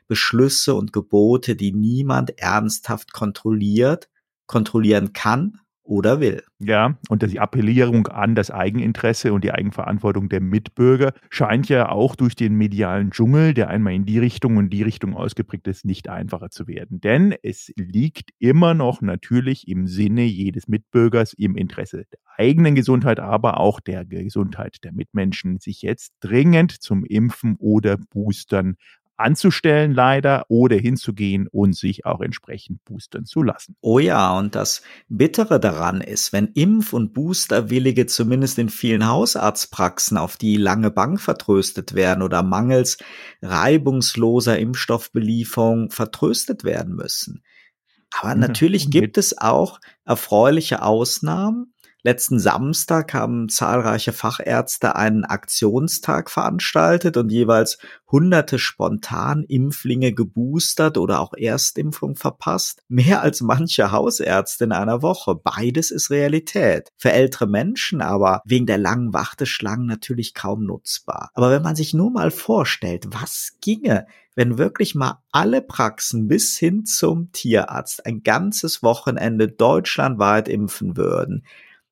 Beschlüsse 0.09 0.75
und 0.75 0.93
Gebote, 0.93 1.57
die 1.57 1.73
niemand 1.73 2.39
ernsthaft 2.39 3.13
kontrolliert, 3.13 4.09
kontrollieren 4.47 5.13
kann 5.13 5.61
oder 5.87 6.21
will. 6.21 6.43
Ja, 6.59 6.99
und 7.09 7.23
die 7.23 7.39
Appellierung 7.39 8.07
an 8.09 8.35
das 8.35 8.51
Eigeninteresse 8.51 9.33
und 9.33 9.45
die 9.45 9.53
Eigenverantwortung 9.53 10.29
der 10.29 10.41
Mitbürger 10.41 11.13
scheint 11.31 11.69
ja 11.69 11.89
auch 11.89 12.17
durch 12.17 12.35
den 12.35 12.55
medialen 12.55 13.11
Dschungel, 13.11 13.55
der 13.55 13.69
einmal 13.69 13.95
in 13.95 14.07
die 14.07 14.19
Richtung 14.19 14.57
und 14.57 14.71
die 14.71 14.83
Richtung 14.83 15.15
ausgeprägt 15.15 15.67
ist, 15.69 15.85
nicht 15.85 16.09
einfacher 16.09 16.51
zu 16.51 16.67
werden. 16.67 17.01
Denn 17.01 17.35
es 17.43 17.73
liegt 17.77 18.31
immer 18.39 18.75
noch 18.75 19.01
natürlich 19.01 19.69
im 19.69 19.87
Sinne 19.87 20.25
jedes 20.25 20.69
Mitbürgers, 20.69 21.33
im 21.35 21.57
Interesse 21.57 22.05
der 22.11 22.19
eigenen 22.37 22.75
Gesundheit, 22.75 23.21
aber 23.21 23.61
auch 23.61 23.81
der 23.81 24.05
Gesundheit 24.05 24.79
der 24.85 24.93
Mitmenschen, 24.93 25.59
sich 25.61 25.83
jetzt 25.83 26.15
dringend 26.21 26.73
zum 26.73 27.05
Impfen 27.05 27.57
oder 27.59 27.97
Boostern 27.97 28.77
anzustellen 29.17 29.93
leider 29.93 30.45
oder 30.49 30.77
hinzugehen 30.77 31.49
und 31.49 31.75
sich 31.75 32.05
auch 32.05 32.21
entsprechend 32.21 32.85
boostern 32.85 33.25
zu 33.25 33.43
lassen. 33.43 33.77
Oh 33.81 33.99
ja, 33.99 34.37
und 34.37 34.55
das 34.55 34.83
Bittere 35.09 35.59
daran 35.59 36.01
ist, 36.01 36.33
wenn 36.33 36.49
Impf- 36.55 36.93
und 36.93 37.13
Boosterwillige 37.13 38.07
zumindest 38.07 38.59
in 38.59 38.69
vielen 38.69 39.07
Hausarztpraxen 39.07 40.17
auf 40.17 40.37
die 40.37 40.57
lange 40.57 40.91
Bank 40.91 41.21
vertröstet 41.21 41.95
werden 41.95 42.23
oder 42.23 42.43
mangels 42.43 42.99
reibungsloser 43.43 44.59
Impfstoffbelieferung 44.59 45.91
vertröstet 45.91 46.65
werden 46.65 46.95
müssen. 46.95 47.43
Aber 48.19 48.35
natürlich 48.35 48.91
gibt 48.91 49.19
es 49.19 49.37
auch 49.37 49.81
erfreuliche 50.05 50.83
Ausnahmen, 50.83 51.75
Letzten 52.07 52.39
Samstag 52.39 53.15
haben 53.15 53.49
zahlreiche 53.49 54.13
Fachärzte 54.13 54.95
einen 54.95 55.25
Aktionstag 55.25 56.31
veranstaltet 56.31 57.17
und 57.17 57.33
jeweils 57.33 57.79
hunderte 58.09 58.61
spontan 58.61 59.43
Impflinge 59.43 60.13
geboostert 60.13 60.99
oder 60.99 61.19
auch 61.19 61.33
Erstimpfung 61.37 62.15
verpasst. 62.15 62.85
Mehr 62.87 63.23
als 63.23 63.41
manche 63.41 63.91
Hausärzte 63.91 64.63
in 64.67 64.71
einer 64.71 65.03
Woche. 65.03 65.35
Beides 65.35 65.91
ist 65.91 66.11
Realität. 66.11 66.93
Für 66.97 67.11
ältere 67.11 67.49
Menschen 67.49 68.01
aber 68.01 68.41
wegen 68.45 68.67
der 68.67 68.79
langen 68.79 69.13
Warteschlangen 69.13 69.87
natürlich 69.87 70.33
kaum 70.33 70.65
nutzbar. 70.65 71.33
Aber 71.35 71.51
wenn 71.51 71.63
man 71.63 71.75
sich 71.75 71.93
nur 71.93 72.13
mal 72.13 72.31
vorstellt, 72.31 73.09
was 73.11 73.55
ginge, 73.61 74.07
wenn 74.37 74.59
wirklich 74.59 74.95
mal 74.95 75.25
alle 75.33 75.61
Praxen 75.61 76.29
bis 76.29 76.57
hin 76.57 76.85
zum 76.85 77.33
Tierarzt 77.33 78.07
ein 78.07 78.23
ganzes 78.23 78.85
Wochenende 78.85 79.49
deutschlandweit 79.49 80.47
impfen 80.47 80.97
würden, 80.97 81.43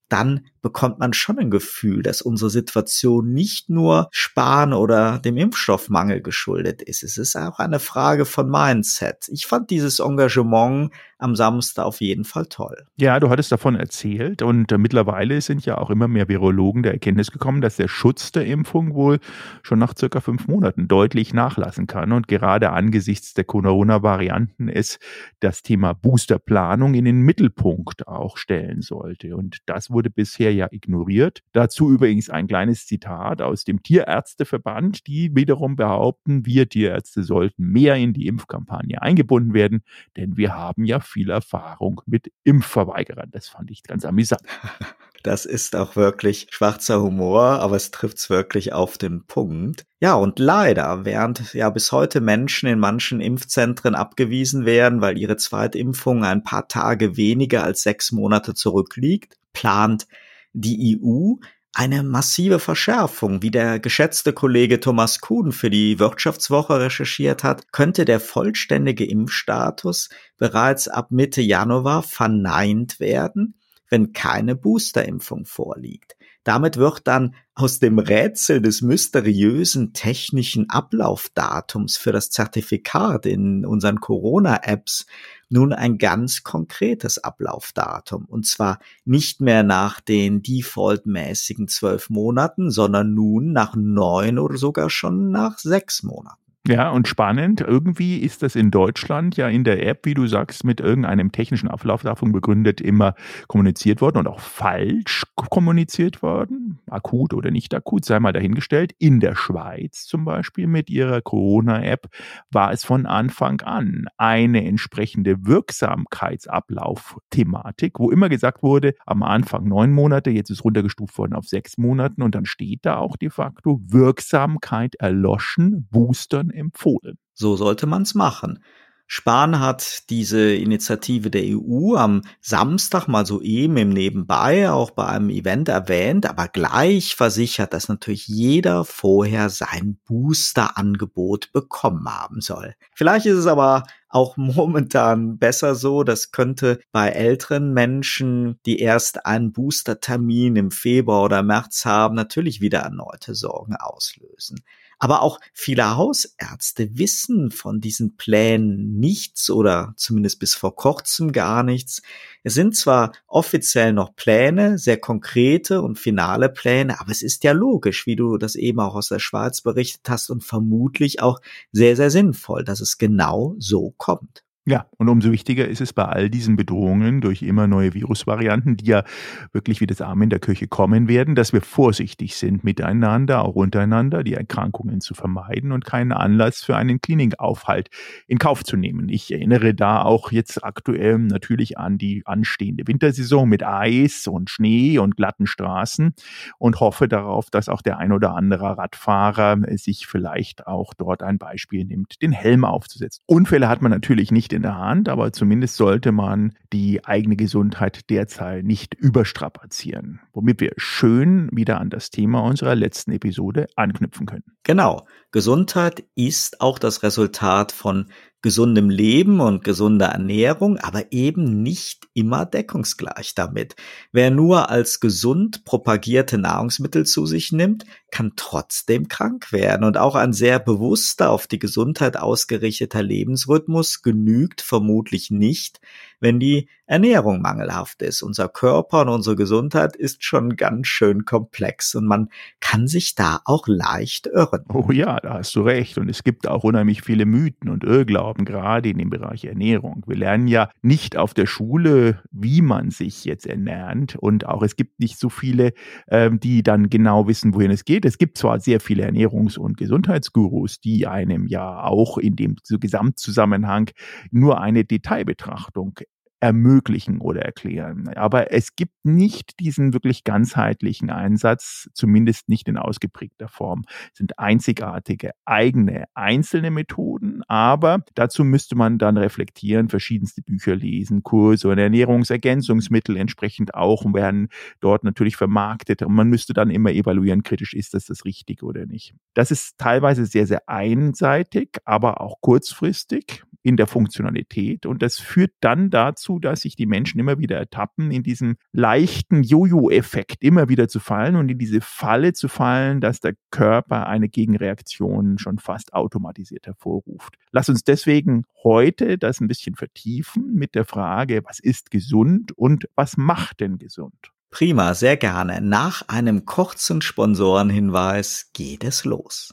dann 0.08 0.46
bekommt 0.64 0.99
man 0.99 1.12
schon 1.12 1.38
ein 1.38 1.50
Gefühl, 1.50 2.02
dass 2.02 2.23
unsere 2.23 2.49
Situation 2.49 3.35
nicht 3.35 3.68
nur 3.68 4.09
Sparen 4.11 4.73
oder 4.73 5.18
dem 5.18 5.37
Impfstoffmangel 5.37 6.23
geschuldet 6.23 6.80
ist. 6.80 7.02
Es 7.02 7.18
ist 7.18 7.37
auch 7.37 7.59
eine 7.59 7.78
Frage 7.78 8.25
von 8.25 8.50
Mindset. 8.50 9.28
Ich 9.28 9.47
fand 9.47 9.68
dieses 9.68 9.99
Engagement 9.99 10.90
am 11.18 11.37
Samstag 11.37 11.85
auf 11.85 12.00
jeden 12.00 12.25
Fall 12.25 12.47
toll. 12.47 12.87
Ja, 12.97 13.21
du 13.21 13.28
hattest 13.30 13.52
davon 13.52 13.76
erzählt 13.76 14.42
und 14.42 14.73
äh, 14.73 14.78
mittlerweile 14.78 15.40
sind 15.42 15.64
ja 15.66 15.78
auch 15.78 15.90
immer 15.90 16.09
mehr 16.09 16.28
Virologen 16.28 16.83
der 16.83 16.92
Erkenntnis 16.92 17.30
gekommen, 17.30 17.61
dass 17.61 17.76
der 17.76 17.88
Schutz 17.88 18.33
der 18.33 18.47
Impfung 18.47 18.94
wohl 18.94 19.21
schon 19.62 19.78
nach 19.78 19.94
circa 19.97 20.21
fünf 20.21 20.49
Monaten 20.49 20.88
deutlich 20.88 21.35
nachlassen 21.35 21.87
kann 21.87 22.12
und 22.12 22.26
gerade 22.26 22.71
angesichts 22.71 23.35
der 23.35 23.44
Corona-Varianten 23.44 24.68
es 24.68 24.99
das 25.40 25.62
Thema 25.62 25.92
Boosterplanung 25.92 26.94
in 26.94 27.04
den 27.04 27.21
Mittelpunkt 27.21 28.09
auch 28.09 28.38
stellen 28.38 28.80
sollte. 28.80 29.37
Und 29.37 29.59
das 29.66 29.90
wurde 29.90 30.11
bisher 30.11 30.53
ja 30.54 30.68
ignoriert. 30.70 31.42
Dazu 31.52 31.90
übrigens 31.90 32.30
ein 32.30 32.46
kleines 32.46 32.87
Zitat 32.87 33.42
aus 33.42 33.64
dem 33.64 33.82
Tierärzteverband, 33.82 35.06
die 35.06 35.34
wiederum 35.34 35.76
behaupten, 35.76 36.46
wir 36.46 36.68
Tierärzte 36.68 37.23
sollten 37.23 37.64
mehr 37.64 37.96
in 37.96 38.12
die 38.12 38.26
Impfkampagne 38.26 39.02
eingebunden 39.02 39.54
werden, 39.54 39.82
denn 40.16 40.37
wir 40.37 40.54
haben 40.54 40.84
ja 40.84 41.00
viel 41.00 41.30
Erfahrung 41.30 42.00
mit 42.06 42.32
Impfverweigerern. 42.44 43.30
Das 43.30 43.49
fand 43.49 43.70
ich 43.70 43.82
ganz 43.82 44.04
amüsant. 44.04 44.42
Das 45.25 45.46
ist 45.46 45.75
auch 45.75 45.96
wirklich 45.96 46.49
schwarzer 46.50 47.00
Humor, 47.00 47.42
aber 47.44 47.76
es 47.76 47.90
trifft's 47.90 48.28
wirklich 48.28 48.75
auf 48.75 48.99
den 48.99 49.25
Punkt. 49.25 49.87
Ja, 49.99 50.16
und 50.16 50.38
leider, 50.38 51.06
während 51.06 51.54
ja 51.54 51.70
bis 51.70 51.92
heute 51.92 52.20
Menschen 52.20 52.68
in 52.68 52.78
manchen 52.78 53.23
Impfzentren 53.23 53.94
abgewiesen 53.94 54.66
werden, 54.66 55.00
weil 55.00 55.16
ihre 55.16 55.38
Zweitimpfung 55.38 56.25
ein 56.25 56.42
paar 56.42 56.68
Tage 56.68 57.16
weniger 57.16 57.64
als 57.64 57.80
sechs 57.80 58.12
Monate 58.12 58.52
zurückliegt, 58.52 59.38
plant 59.54 60.06
die 60.54 60.99
EU 61.02 61.34
eine 61.75 62.04
massive 62.04 62.61
Verschärfung. 62.61 63.42
Wie 63.42 63.50
der 63.50 63.80
geschätzte 63.80 64.32
Kollege 64.32 64.80
Thomas 64.80 65.20
Kuhn 65.20 65.52
für 65.52 65.70
die 65.70 65.99
Wirtschaftswoche 65.99 66.80
recherchiert 66.80 67.42
hat, 67.42 67.73
könnte 67.73 68.04
der 68.04 68.20
vollständige 68.20 69.04
Impfstatus 69.04 70.08
bereits 70.38 70.88
ab 70.88 71.11
Mitte 71.11 71.42
Januar 71.42 72.02
verneint 72.04 73.00
werden, 73.00 73.58
wenn 73.90 74.12
keine 74.12 74.54
Boosterimpfung 74.54 75.44
vorliegt. 75.44 76.16
Damit 76.45 76.77
wird 76.77 77.07
dann 77.07 77.35
aus 77.55 77.79
dem 77.79 77.99
Rätsel 77.99 78.61
des 78.61 78.83
mysteriösen 78.83 79.95
technischen 79.95 80.69
Ablaufdatums 80.69 81.97
für 81.97 82.13
das 82.13 82.29
Zertifikat 82.31 83.25
in 83.25 83.65
unseren 83.65 84.01
Corona-Apps 84.01 85.07
nun 85.49 85.73
ein 85.73 85.99
ganz 85.99 86.43
konkretes 86.43 87.23
Ablaufdatum. 87.23 88.27
Und 88.27 88.47
zwar 88.47 88.79
nicht 89.05 89.41
mehr 89.41 89.63
nach 89.63 90.01
den 90.01 90.43
defaultmäßigen 90.43 91.69
zwölf 91.69 92.11
Monaten, 92.11 92.71
sondern 92.71 93.15
nun 93.15 93.53
nach 93.53 93.75
neun 93.75 94.39
oder 94.39 94.59
sogar 94.59 94.91
schon 94.91 95.31
nach 95.31 95.59
sechs 95.59 96.03
Monaten. 96.03 96.44
Ja, 96.66 96.88
und 96.92 97.06
spannend, 97.09 97.61
irgendwie 97.61 98.16
ist 98.21 98.42
das 98.42 98.56
in 98.56 98.71
Deutschland 98.71 99.37
ja 99.37 99.49
in 99.49 99.64
der 99.64 99.87
App, 99.87 100.06
wie 100.06 100.14
du 100.14 100.26
sagst, 100.26 100.64
mit 100.64 100.80
irgendeinem 100.80 101.30
technischen 101.30 101.68
Ablauf 101.68 102.00
davon 102.02 102.33
begründet 102.33 102.80
immer 102.80 103.14
kommuniziert 103.49 104.00
worden 104.00 104.16
und 104.16 104.26
auch 104.28 104.40
falsch 104.40 105.25
kommuniziert 105.35 106.23
worden, 106.23 106.78
akut 106.88 107.35
oder 107.35 107.50
nicht 107.50 107.75
akut, 107.75 108.06
sei 108.06 108.18
mal 108.18 108.33
dahingestellt. 108.33 108.92
In 108.99 109.21
der 109.21 109.35
Schweiz 109.35 110.06
zum 110.06 110.25
Beispiel 110.25 110.66
mit 110.66 110.88
ihrer 110.88 111.21
Corona-App 111.21 112.06
war 112.50 112.73
es 112.73 112.83
von 112.83 113.04
Anfang 113.04 113.61
an 113.61 114.06
eine 114.16 114.64
entsprechende 114.64 115.44
Wirksamkeitsablauf-Thematik, 115.47 117.99
wo 117.99 118.11
immer 118.11 118.30
gesagt 118.30 118.62
wurde, 118.62 118.94
am 119.04 119.23
Anfang 119.23 119.68
neun 119.68 119.92
Monate, 119.92 120.30
jetzt 120.30 120.49
ist 120.49 120.64
runtergestuft 120.64 121.18
worden 121.18 121.35
auf 121.35 121.44
sechs 121.44 121.76
Monaten 121.76 122.23
und 122.23 122.35
dann 122.35 122.47
steht 122.47 122.87
da 122.87 122.97
auch 122.97 123.18
de 123.18 123.28
facto 123.28 123.80
Wirksamkeit 123.87 124.94
erloschen, 124.94 125.87
Boostern 125.90 126.52
empfohlen. 126.54 127.18
So 127.34 127.56
sollte 127.56 127.87
man 127.87 128.02
es 128.02 128.14
machen. 128.14 128.61
Spahn 129.06 129.61
hat 129.61 130.08
diese 130.08 130.54
Initiative 130.54 131.30
der 131.30 131.42
EU 131.44 131.94
am 131.94 132.23
Samstag 132.40 133.06
mal 133.06 133.26
so 133.26 133.42
eben 133.42 133.76
im 133.76 133.90
Nebenbei 133.90 134.70
auch 134.70 134.92
bei 134.92 135.06
einem 135.06 135.28
Event 135.28 135.68
erwähnt, 135.68 136.26
aber 136.26 136.49
gleich 136.49 137.14
versichert, 137.14 137.75
dass 137.75 137.88
natürlich 137.88 138.26
jeder 138.28 138.84
vorher 138.84 139.50
sein 139.50 139.99
Booster-Angebot 140.06 141.52
bekommen 141.52 142.08
haben 142.08 142.40
soll. 142.40 142.75
Vielleicht 142.94 143.26
ist 143.26 143.37
es 143.37 143.46
aber 143.46 143.84
auch 144.08 144.37
momentan 144.38 145.37
besser 145.38 145.75
so. 145.75 146.02
Das 146.02 146.32
könnte 146.32 146.80
bei 146.90 147.11
älteren 147.11 147.75
Menschen, 147.75 148.58
die 148.64 148.78
erst 148.78 149.26
einen 149.26 149.52
Boostertermin 149.52 150.56
im 150.56 150.70
Februar 150.70 151.25
oder 151.25 151.42
März 151.42 151.84
haben, 151.84 152.14
natürlich 152.14 152.62
wieder 152.62 152.80
erneute 152.80 153.34
Sorgen 153.34 153.76
auslösen. 153.76 154.64
Aber 154.99 155.23
auch 155.23 155.41
viele 155.53 155.97
Hausärzte 155.97 156.97
wissen 156.99 157.51
von 157.51 157.81
diesen 157.81 158.17
Plänen 158.17 158.99
nichts 158.99 159.51
oder 159.51 159.95
zumindest 159.97 160.39
bis 160.39 160.55
vor 160.55 160.77
kurzem 160.77 161.33
gar 161.33 161.63
nichts. 161.63 162.03
Es 162.43 162.55
sind 162.55 162.77
zwar 162.77 163.13
offiziell 163.27 163.93
noch 163.93 164.15
Pläne, 164.15 164.79
sehr 164.79 164.99
konkrete 164.99 165.83
und 165.83 165.99
finale 165.99 166.49
Pläne, 166.49 167.01
aber 167.01 167.11
es 167.11 167.23
ist 167.23 167.43
ja 167.45 167.53
logisch, 167.53 168.07
wie 168.07 168.17
du 168.17 168.37
das 168.39 168.55
eben 168.55 168.81
auch 168.81 168.95
aus 168.95 169.09
der 169.09 169.19
Schweiz 169.19 169.63
berichtet 169.63 170.09
hast 170.09 170.31
und 170.31 170.45
vermutlich 170.45 171.21
auch 171.21 171.41
sehr, 171.73 171.97
sehr 171.97 172.11
sinnvoll, 172.11 172.65
dass 172.65 172.81
es 172.81 172.99
genau 172.99 173.57
so 173.59 173.95
kommt. 173.97 174.44
Ja, 174.66 174.87
und 174.97 175.11
umso 175.11 175.30
wichtiger 175.30 175.68
ist 175.68 175.83
es 175.83 175.92
bei 175.92 176.04
all 176.04 176.30
diesen 176.30 176.56
Bedrohungen 176.56 177.21
durch 177.21 177.42
immer 177.42 177.66
neue 177.66 177.92
Virusvarianten, 177.92 178.78
die 178.78 178.87
ja 178.87 179.04
wirklich 179.52 179.83
wie 179.83 179.87
das 179.87 180.00
Arm 180.00 180.23
in 180.23 180.30
der 180.30 180.38
Küche 180.38 180.68
kommen 180.68 181.06
werden, 181.06 181.35
dass 181.35 181.52
wir 181.52 181.61
vorsichtig 181.61 182.35
sind 182.37 182.64
miteinander, 182.64 183.44
auch 183.44 183.56
untereinander, 183.56 184.25
die 184.25 184.33
Erkrankungen 184.33 185.02
zu 185.02 185.12
vermeiden 185.12 185.71
und 185.71 185.85
keinen 185.85 186.12
Anlass 186.12 186.62
für 186.62 186.76
einen 186.76 187.02
Klinikaufhalt 187.02 187.90
in 188.26 188.38
Kauf 188.38 188.64
zu 188.64 188.78
nehmen. 188.78 189.11
Ich 189.11 189.30
erinnere 189.30 189.75
da 189.75 190.00
auch 190.00 190.33
jetzt 190.33 190.64
aktuell 190.64 191.18
natürlich 191.18 191.76
an 191.76 191.99
die 191.99 192.23
anstehende 192.25 192.87
Wintersaison 192.87 193.47
mit 193.47 193.62
Eis 193.62 194.26
und 194.26 194.49
Schnee 194.49 194.99
und 194.99 195.18
glatten 195.18 195.47
Straßen 195.47 196.14
und 196.56 196.80
hoffe 196.80 197.06
darauf, 197.06 197.50
dass 197.50 197.68
auch 197.68 197.83
der 197.83 197.99
ein 197.99 198.12
oder 198.12 198.35
andere 198.35 198.78
Radfahrer 198.78 199.59
sich 199.76 200.06
vielleicht 200.06 200.66
auch 200.66 200.94
dort 200.94 201.23
ein 201.23 201.37
Beispiel 201.37 201.85
nimmt, 201.85 202.23
den 202.23 202.33
Helm 202.33 202.64
aufzusetzen. 202.64 203.23
Unfälle 203.26 203.68
hat 203.68 203.83
man 203.83 203.90
natürlich 203.90 204.33
nicht 204.33 204.53
in 204.54 204.62
der 204.62 204.78
Hand, 204.78 205.08
aber 205.08 205.32
zumindest 205.32 205.76
sollte 205.76 206.12
man 206.12 206.54
die 206.73 207.04
eigene 207.04 207.37
Gesundheit 207.37 208.08
derzeit 208.11 208.64
nicht 208.64 208.94
überstrapazieren, 208.94 210.20
womit 210.32 210.61
wir 210.61 210.73
schön 210.76 211.49
wieder 211.52 211.80
an 211.80 211.90
das 211.90 212.11
Thema 212.11 212.40
unserer 212.40 212.75
letzten 212.75 213.12
Episode 213.12 213.66
anknüpfen 213.76 214.26
können. 214.26 214.44
Genau. 214.62 215.06
Gesundheit 215.30 216.04
ist 216.14 216.61
auch 216.61 216.78
das 216.78 217.02
Resultat 217.02 217.73
von 217.73 218.06
gesundem 218.44 218.90
Leben 218.90 219.40
und 219.40 219.64
gesunder 219.64 220.08
Ernährung, 220.08 220.76
aber 220.76 221.12
eben 221.12 221.62
nicht 221.62 222.08
immer 222.12 222.44
deckungsgleich 222.44 223.34
damit. 223.34 223.75
Wer 224.12 224.30
nur 224.30 224.68
als 224.68 225.00
gesund 225.00 225.64
propagierte 225.64 226.37
Nahrungsmittel 226.37 227.06
zu 227.06 227.25
sich 227.25 227.52
nimmt, 227.52 227.87
kann 228.14 228.35
trotzdem 228.37 229.09
krank 229.09 229.50
werden 229.50 229.83
und 229.83 229.99
auch 229.99 230.14
ein 230.14 230.33
sehr 230.33 230.61
bewusster 230.61 231.30
auf 231.30 231.49
die 231.49 231.59
Gesundheit 231.59 232.16
ausgerichteter 232.16 233.02
Lebensrhythmus 233.02 234.02
genügt 234.02 234.61
vermutlich 234.61 235.33
nicht, 235.33 235.80
wenn 236.21 236.38
die 236.38 236.68
Ernährung 236.87 237.40
mangelhaft 237.40 238.02
ist. 238.02 238.23
Unser 238.23 238.49
Körper 238.49 239.02
und 239.02 239.09
unsere 239.09 239.37
Gesundheit 239.37 239.97
ist 239.97 240.23
schon 240.23 240.56
ganz 240.56 240.87
schön 240.87 241.25
komplex 241.25 241.94
und 241.94 242.06
man 242.06 242.28
kann 242.61 242.87
sich 242.87 243.14
da 243.14 243.40
auch 243.44 243.66
leicht 243.66 244.26
irren. 244.26 244.64
Oh 244.68 244.90
ja, 244.92 245.18
da 245.21 245.35
hast 245.35 245.54
du 245.54 245.62
recht. 245.62 245.97
Und 245.97 246.09
es 246.09 246.25
gibt 246.25 246.47
auch 246.47 246.62
unheimlich 246.62 247.02
viele 247.02 247.25
Mythen 247.25 247.71
und 247.71 247.85
Irrglauben, 247.85 248.44
gerade 248.44 248.90
in 248.90 248.99
dem 248.99 249.11
Bereich 249.11 249.44
Ernährung. 249.44 250.02
Wir 250.06 250.16
lernen 250.16 250.47
ja 250.47 250.71
nicht 250.83 251.16
auf 251.16 251.33
der 251.33 251.47
Schule, 251.47 252.23
wie 252.30 252.61
man 252.61 252.90
sich 252.90 253.25
jetzt 253.25 253.47
ernährt. 253.47 254.16
Und 254.16 254.47
auch 254.47 254.62
es 254.62 254.76
gibt 254.76 255.00
nicht 255.00 255.18
so 255.18 255.30
viele, 255.30 255.73
ähm, 256.09 256.38
die 256.38 256.62
dann 256.62 256.90
genau 256.90 257.26
wissen, 257.26 257.54
wohin 257.54 257.71
es 257.71 257.85
geht. 257.85 258.03
Es 258.04 258.18
gibt 258.18 258.37
zwar 258.37 258.61
sehr 258.61 258.80
viele 258.80 259.06
Ernährungs- 259.06 259.58
und 259.58 259.76
Gesundheitsgurus, 259.76 260.80
die 260.80 261.06
einem 261.06 261.46
ja 261.46 261.84
auch 261.84 262.18
in 262.18 262.37
dem 262.37 262.56
Gesamtzusammenhang 262.68 263.90
nur 264.30 264.61
eine 264.61 264.84
Detailbetrachtung 264.84 265.99
ermöglichen 266.45 267.23
oder 267.23 267.41
erklären. 267.41 268.07
Aber 268.17 268.53
es 268.53 268.77
gibt 268.77 268.93
nicht 269.03 269.59
diesen 269.61 269.95
wirklich 269.95 270.25
ganzheitlichen 270.25 271.09
Einsatz, 271.09 271.89
zumindest 271.95 272.51
nicht 272.51 272.69
in 272.69 272.77
ausgeprägter 272.77 273.49
Form. 273.49 273.85
Es 274.13 274.19
sind 274.19 274.39
einzigartige, 274.39 275.31
eigene, 275.47 276.05
einzelne 276.13 276.71
Methoden, 276.71 277.43
aber 277.49 278.05
dazu 278.15 278.45
müsste 278.45 278.77
man 278.77 278.99
dann 278.99 279.17
reflektieren, 279.17 279.89
verschiedenste 279.89 280.43
Bücher 280.43 280.77
lesen, 280.77 281.23
Kurse 281.23 281.71
und 281.71 281.79
Ernährungsergänzungsmittel 281.79 283.17
entsprechend 283.17 283.75
auch 283.75 284.05
werden 284.13 284.49
dort 284.81 285.03
natürlich 285.03 285.37
vermarktet 285.37 286.03
und 286.03 286.13
man 286.13 286.29
müsste 286.29 286.53
dann 286.53 286.69
immer 286.69 286.91
evaluieren, 286.91 287.43
kritisch 287.43 287.73
ist 287.73 287.95
das 287.95 288.05
das 288.05 288.27
Richtige 288.27 288.67
oder 288.67 288.85
nicht. 288.85 289.15
Das 289.33 289.51
ist 289.51 289.79
teilweise 289.79 290.27
sehr, 290.27 290.47
sehr 290.47 290.69
einseitig, 290.69 291.78
aber 291.87 292.21
auch 292.21 292.43
kurzfristig 292.43 293.45
in 293.63 293.78
der 293.78 293.87
Funktionalität 293.87 294.85
und 294.85 295.00
das 295.00 295.19
führt 295.19 295.52
dann 295.61 295.89
dazu, 295.89 296.33
dass 296.38 296.62
sich 296.62 296.76
die 296.76 296.86
Menschen 296.86 297.18
immer 297.20 297.38
wieder 297.38 297.56
ertappen, 297.56 298.10
in 298.10 298.23
diesem 298.23 298.56
leichten 298.73 299.42
Jojo-Effekt 299.42 300.42
immer 300.42 300.68
wieder 300.68 300.88
zu 300.88 301.00
fallen 301.00 301.36
und 301.36 301.49
in 301.49 301.58
diese 301.58 301.80
Falle 301.80 302.32
zu 302.32 302.49
fallen, 302.49 303.00
dass 303.00 303.20
der 303.20 303.34
Körper 303.50 304.06
eine 304.06 304.28
Gegenreaktion 304.28 305.38
schon 305.38 305.58
fast 305.58 305.92
automatisiert 305.94 306.66
hervorruft. 306.66 307.36
Lass 307.52 307.68
uns 307.68 307.84
deswegen 307.84 308.44
heute 308.62 309.18
das 309.18 309.40
ein 309.40 309.49
bisschen 309.49 309.75
vertiefen 309.75 310.54
mit 310.54 310.75
der 310.75 310.84
Frage, 310.84 311.42
was 311.44 311.60
ist 311.60 311.90
gesund 311.90 312.52
und 312.56 312.88
was 312.94 313.16
macht 313.16 313.60
denn 313.60 313.78
gesund? 313.78 314.32
Prima, 314.50 314.94
sehr 314.94 315.16
gerne. 315.16 315.60
Nach 315.60 316.06
einem 316.06 316.44
kurzen 316.44 317.02
Sponsorenhinweis 317.02 318.50
geht 318.52 318.84
es 318.84 319.04
los. 319.04 319.52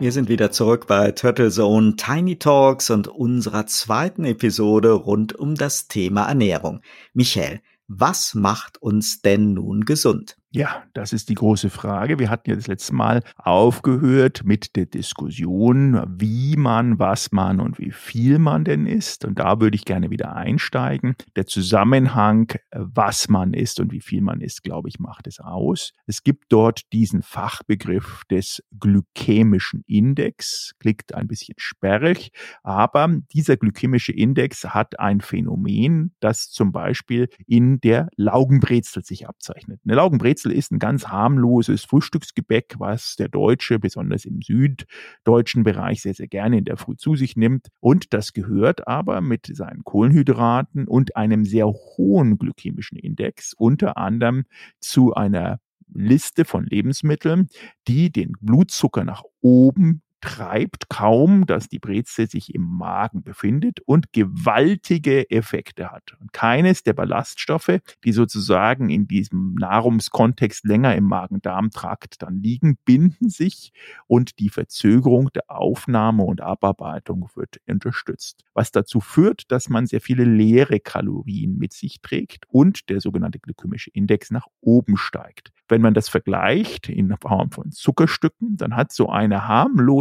Wir 0.00 0.12
sind 0.12 0.28
wieder 0.28 0.52
zurück 0.52 0.86
bei 0.86 1.10
Turtle 1.10 1.50
Zone 1.50 1.96
Tiny 1.96 2.38
Talks 2.38 2.88
und 2.90 3.08
unserer 3.08 3.66
zweiten 3.66 4.24
Episode 4.24 4.92
rund 4.92 5.34
um 5.34 5.56
das 5.56 5.88
Thema 5.88 6.28
Ernährung. 6.28 6.82
Michael, 7.14 7.60
was 7.88 8.34
macht 8.34 8.80
uns 8.80 9.22
denn 9.22 9.54
nun 9.54 9.84
gesund? 9.84 10.38
Ja, 10.50 10.84
das 10.94 11.12
ist 11.12 11.28
die 11.28 11.34
große 11.34 11.68
Frage. 11.68 12.18
Wir 12.18 12.30
hatten 12.30 12.48
ja 12.48 12.56
das 12.56 12.68
letzte 12.68 12.94
Mal 12.94 13.22
aufgehört 13.36 14.44
mit 14.46 14.76
der 14.76 14.86
Diskussion, 14.86 16.02
wie 16.18 16.56
man, 16.56 16.98
was 16.98 17.32
man 17.32 17.60
und 17.60 17.78
wie 17.78 17.90
viel 17.90 18.38
man 18.38 18.64
denn 18.64 18.86
isst. 18.86 19.26
Und 19.26 19.38
da 19.38 19.60
würde 19.60 19.74
ich 19.76 19.84
gerne 19.84 20.08
wieder 20.08 20.34
einsteigen. 20.36 21.16
Der 21.36 21.46
Zusammenhang, 21.46 22.54
was 22.72 23.28
man 23.28 23.52
isst 23.52 23.78
und 23.78 23.92
wie 23.92 24.00
viel 24.00 24.22
man 24.22 24.40
isst, 24.40 24.62
glaube 24.62 24.88
ich, 24.88 24.98
macht 24.98 25.26
es 25.26 25.38
aus. 25.38 25.92
Es 26.06 26.22
gibt 26.22 26.46
dort 26.48 26.80
diesen 26.94 27.20
Fachbegriff 27.20 28.22
des 28.30 28.62
glykämischen 28.80 29.82
Index. 29.86 30.72
Klingt 30.78 31.14
ein 31.14 31.28
bisschen 31.28 31.56
sperrig, 31.58 32.30
aber 32.62 33.18
dieser 33.34 33.58
glykämische 33.58 34.12
Index 34.12 34.64
hat 34.64 34.98
ein 34.98 35.20
Phänomen, 35.20 36.14
das 36.20 36.48
zum 36.48 36.72
Beispiel 36.72 37.28
in 37.46 37.80
der 37.82 38.08
Laugenbrezel 38.16 39.04
sich 39.04 39.28
abzeichnet. 39.28 39.82
Eine 39.84 39.96
Laugenbrezel 39.96 40.37
Brezel 40.38 40.52
ist 40.52 40.70
ein 40.70 40.78
ganz 40.78 41.08
harmloses 41.08 41.84
Frühstücksgebäck, 41.84 42.76
was 42.78 43.16
der 43.16 43.28
Deutsche 43.28 43.80
besonders 43.80 44.24
im 44.24 44.40
süddeutschen 44.40 45.64
Bereich 45.64 46.02
sehr, 46.02 46.14
sehr 46.14 46.28
gerne 46.28 46.58
in 46.58 46.64
der 46.64 46.76
Früh 46.76 46.94
zu 46.96 47.16
sich 47.16 47.36
nimmt. 47.36 47.68
Und 47.80 48.14
das 48.14 48.32
gehört 48.32 48.86
aber 48.86 49.20
mit 49.20 49.50
seinen 49.52 49.82
Kohlenhydraten 49.82 50.86
und 50.86 51.16
einem 51.16 51.44
sehr 51.44 51.66
hohen 51.66 52.38
glykämischen 52.38 52.98
Index 52.98 53.52
unter 53.52 53.96
anderem 53.96 54.44
zu 54.78 55.12
einer 55.14 55.58
Liste 55.92 56.44
von 56.44 56.66
Lebensmitteln, 56.66 57.48
die 57.88 58.12
den 58.12 58.32
Blutzucker 58.40 59.04
nach 59.04 59.24
oben 59.40 60.02
treibt 60.20 60.88
kaum, 60.88 61.46
dass 61.46 61.68
die 61.68 61.78
Brezel 61.78 62.28
sich 62.28 62.54
im 62.54 62.62
Magen 62.62 63.22
befindet 63.22 63.80
und 63.80 64.12
gewaltige 64.12 65.30
Effekte 65.30 65.90
hat. 65.90 66.16
Und 66.20 66.32
keines 66.32 66.82
der 66.82 66.92
Ballaststoffe, 66.92 67.80
die 68.04 68.12
sozusagen 68.12 68.90
in 68.90 69.06
diesem 69.06 69.54
Nahrungskontext 69.54 70.64
länger 70.64 70.94
im 70.96 71.04
Magen-Darm-Trakt 71.04 72.22
dann 72.22 72.42
liegen, 72.42 72.78
binden 72.84 73.28
sich 73.28 73.72
und 74.06 74.38
die 74.38 74.50
Verzögerung 74.50 75.30
der 75.34 75.50
Aufnahme 75.50 76.24
und 76.24 76.40
Abarbeitung 76.40 77.28
wird 77.34 77.60
unterstützt. 77.68 78.44
Was 78.54 78.72
dazu 78.72 79.00
führt, 79.00 79.50
dass 79.52 79.68
man 79.68 79.86
sehr 79.86 80.00
viele 80.00 80.24
leere 80.24 80.80
Kalorien 80.80 81.58
mit 81.58 81.72
sich 81.72 82.00
trägt 82.00 82.46
und 82.48 82.88
der 82.88 83.00
sogenannte 83.00 83.38
glykämische 83.38 83.90
Index 83.90 84.30
nach 84.30 84.46
oben 84.60 84.96
steigt. 84.96 85.52
Wenn 85.68 85.82
man 85.82 85.92
das 85.92 86.08
vergleicht 86.08 86.88
in 86.88 87.14
Form 87.20 87.50
von 87.50 87.72
Zuckerstücken, 87.72 88.56
dann 88.56 88.74
hat 88.74 88.90
so 88.90 89.10
eine 89.10 89.48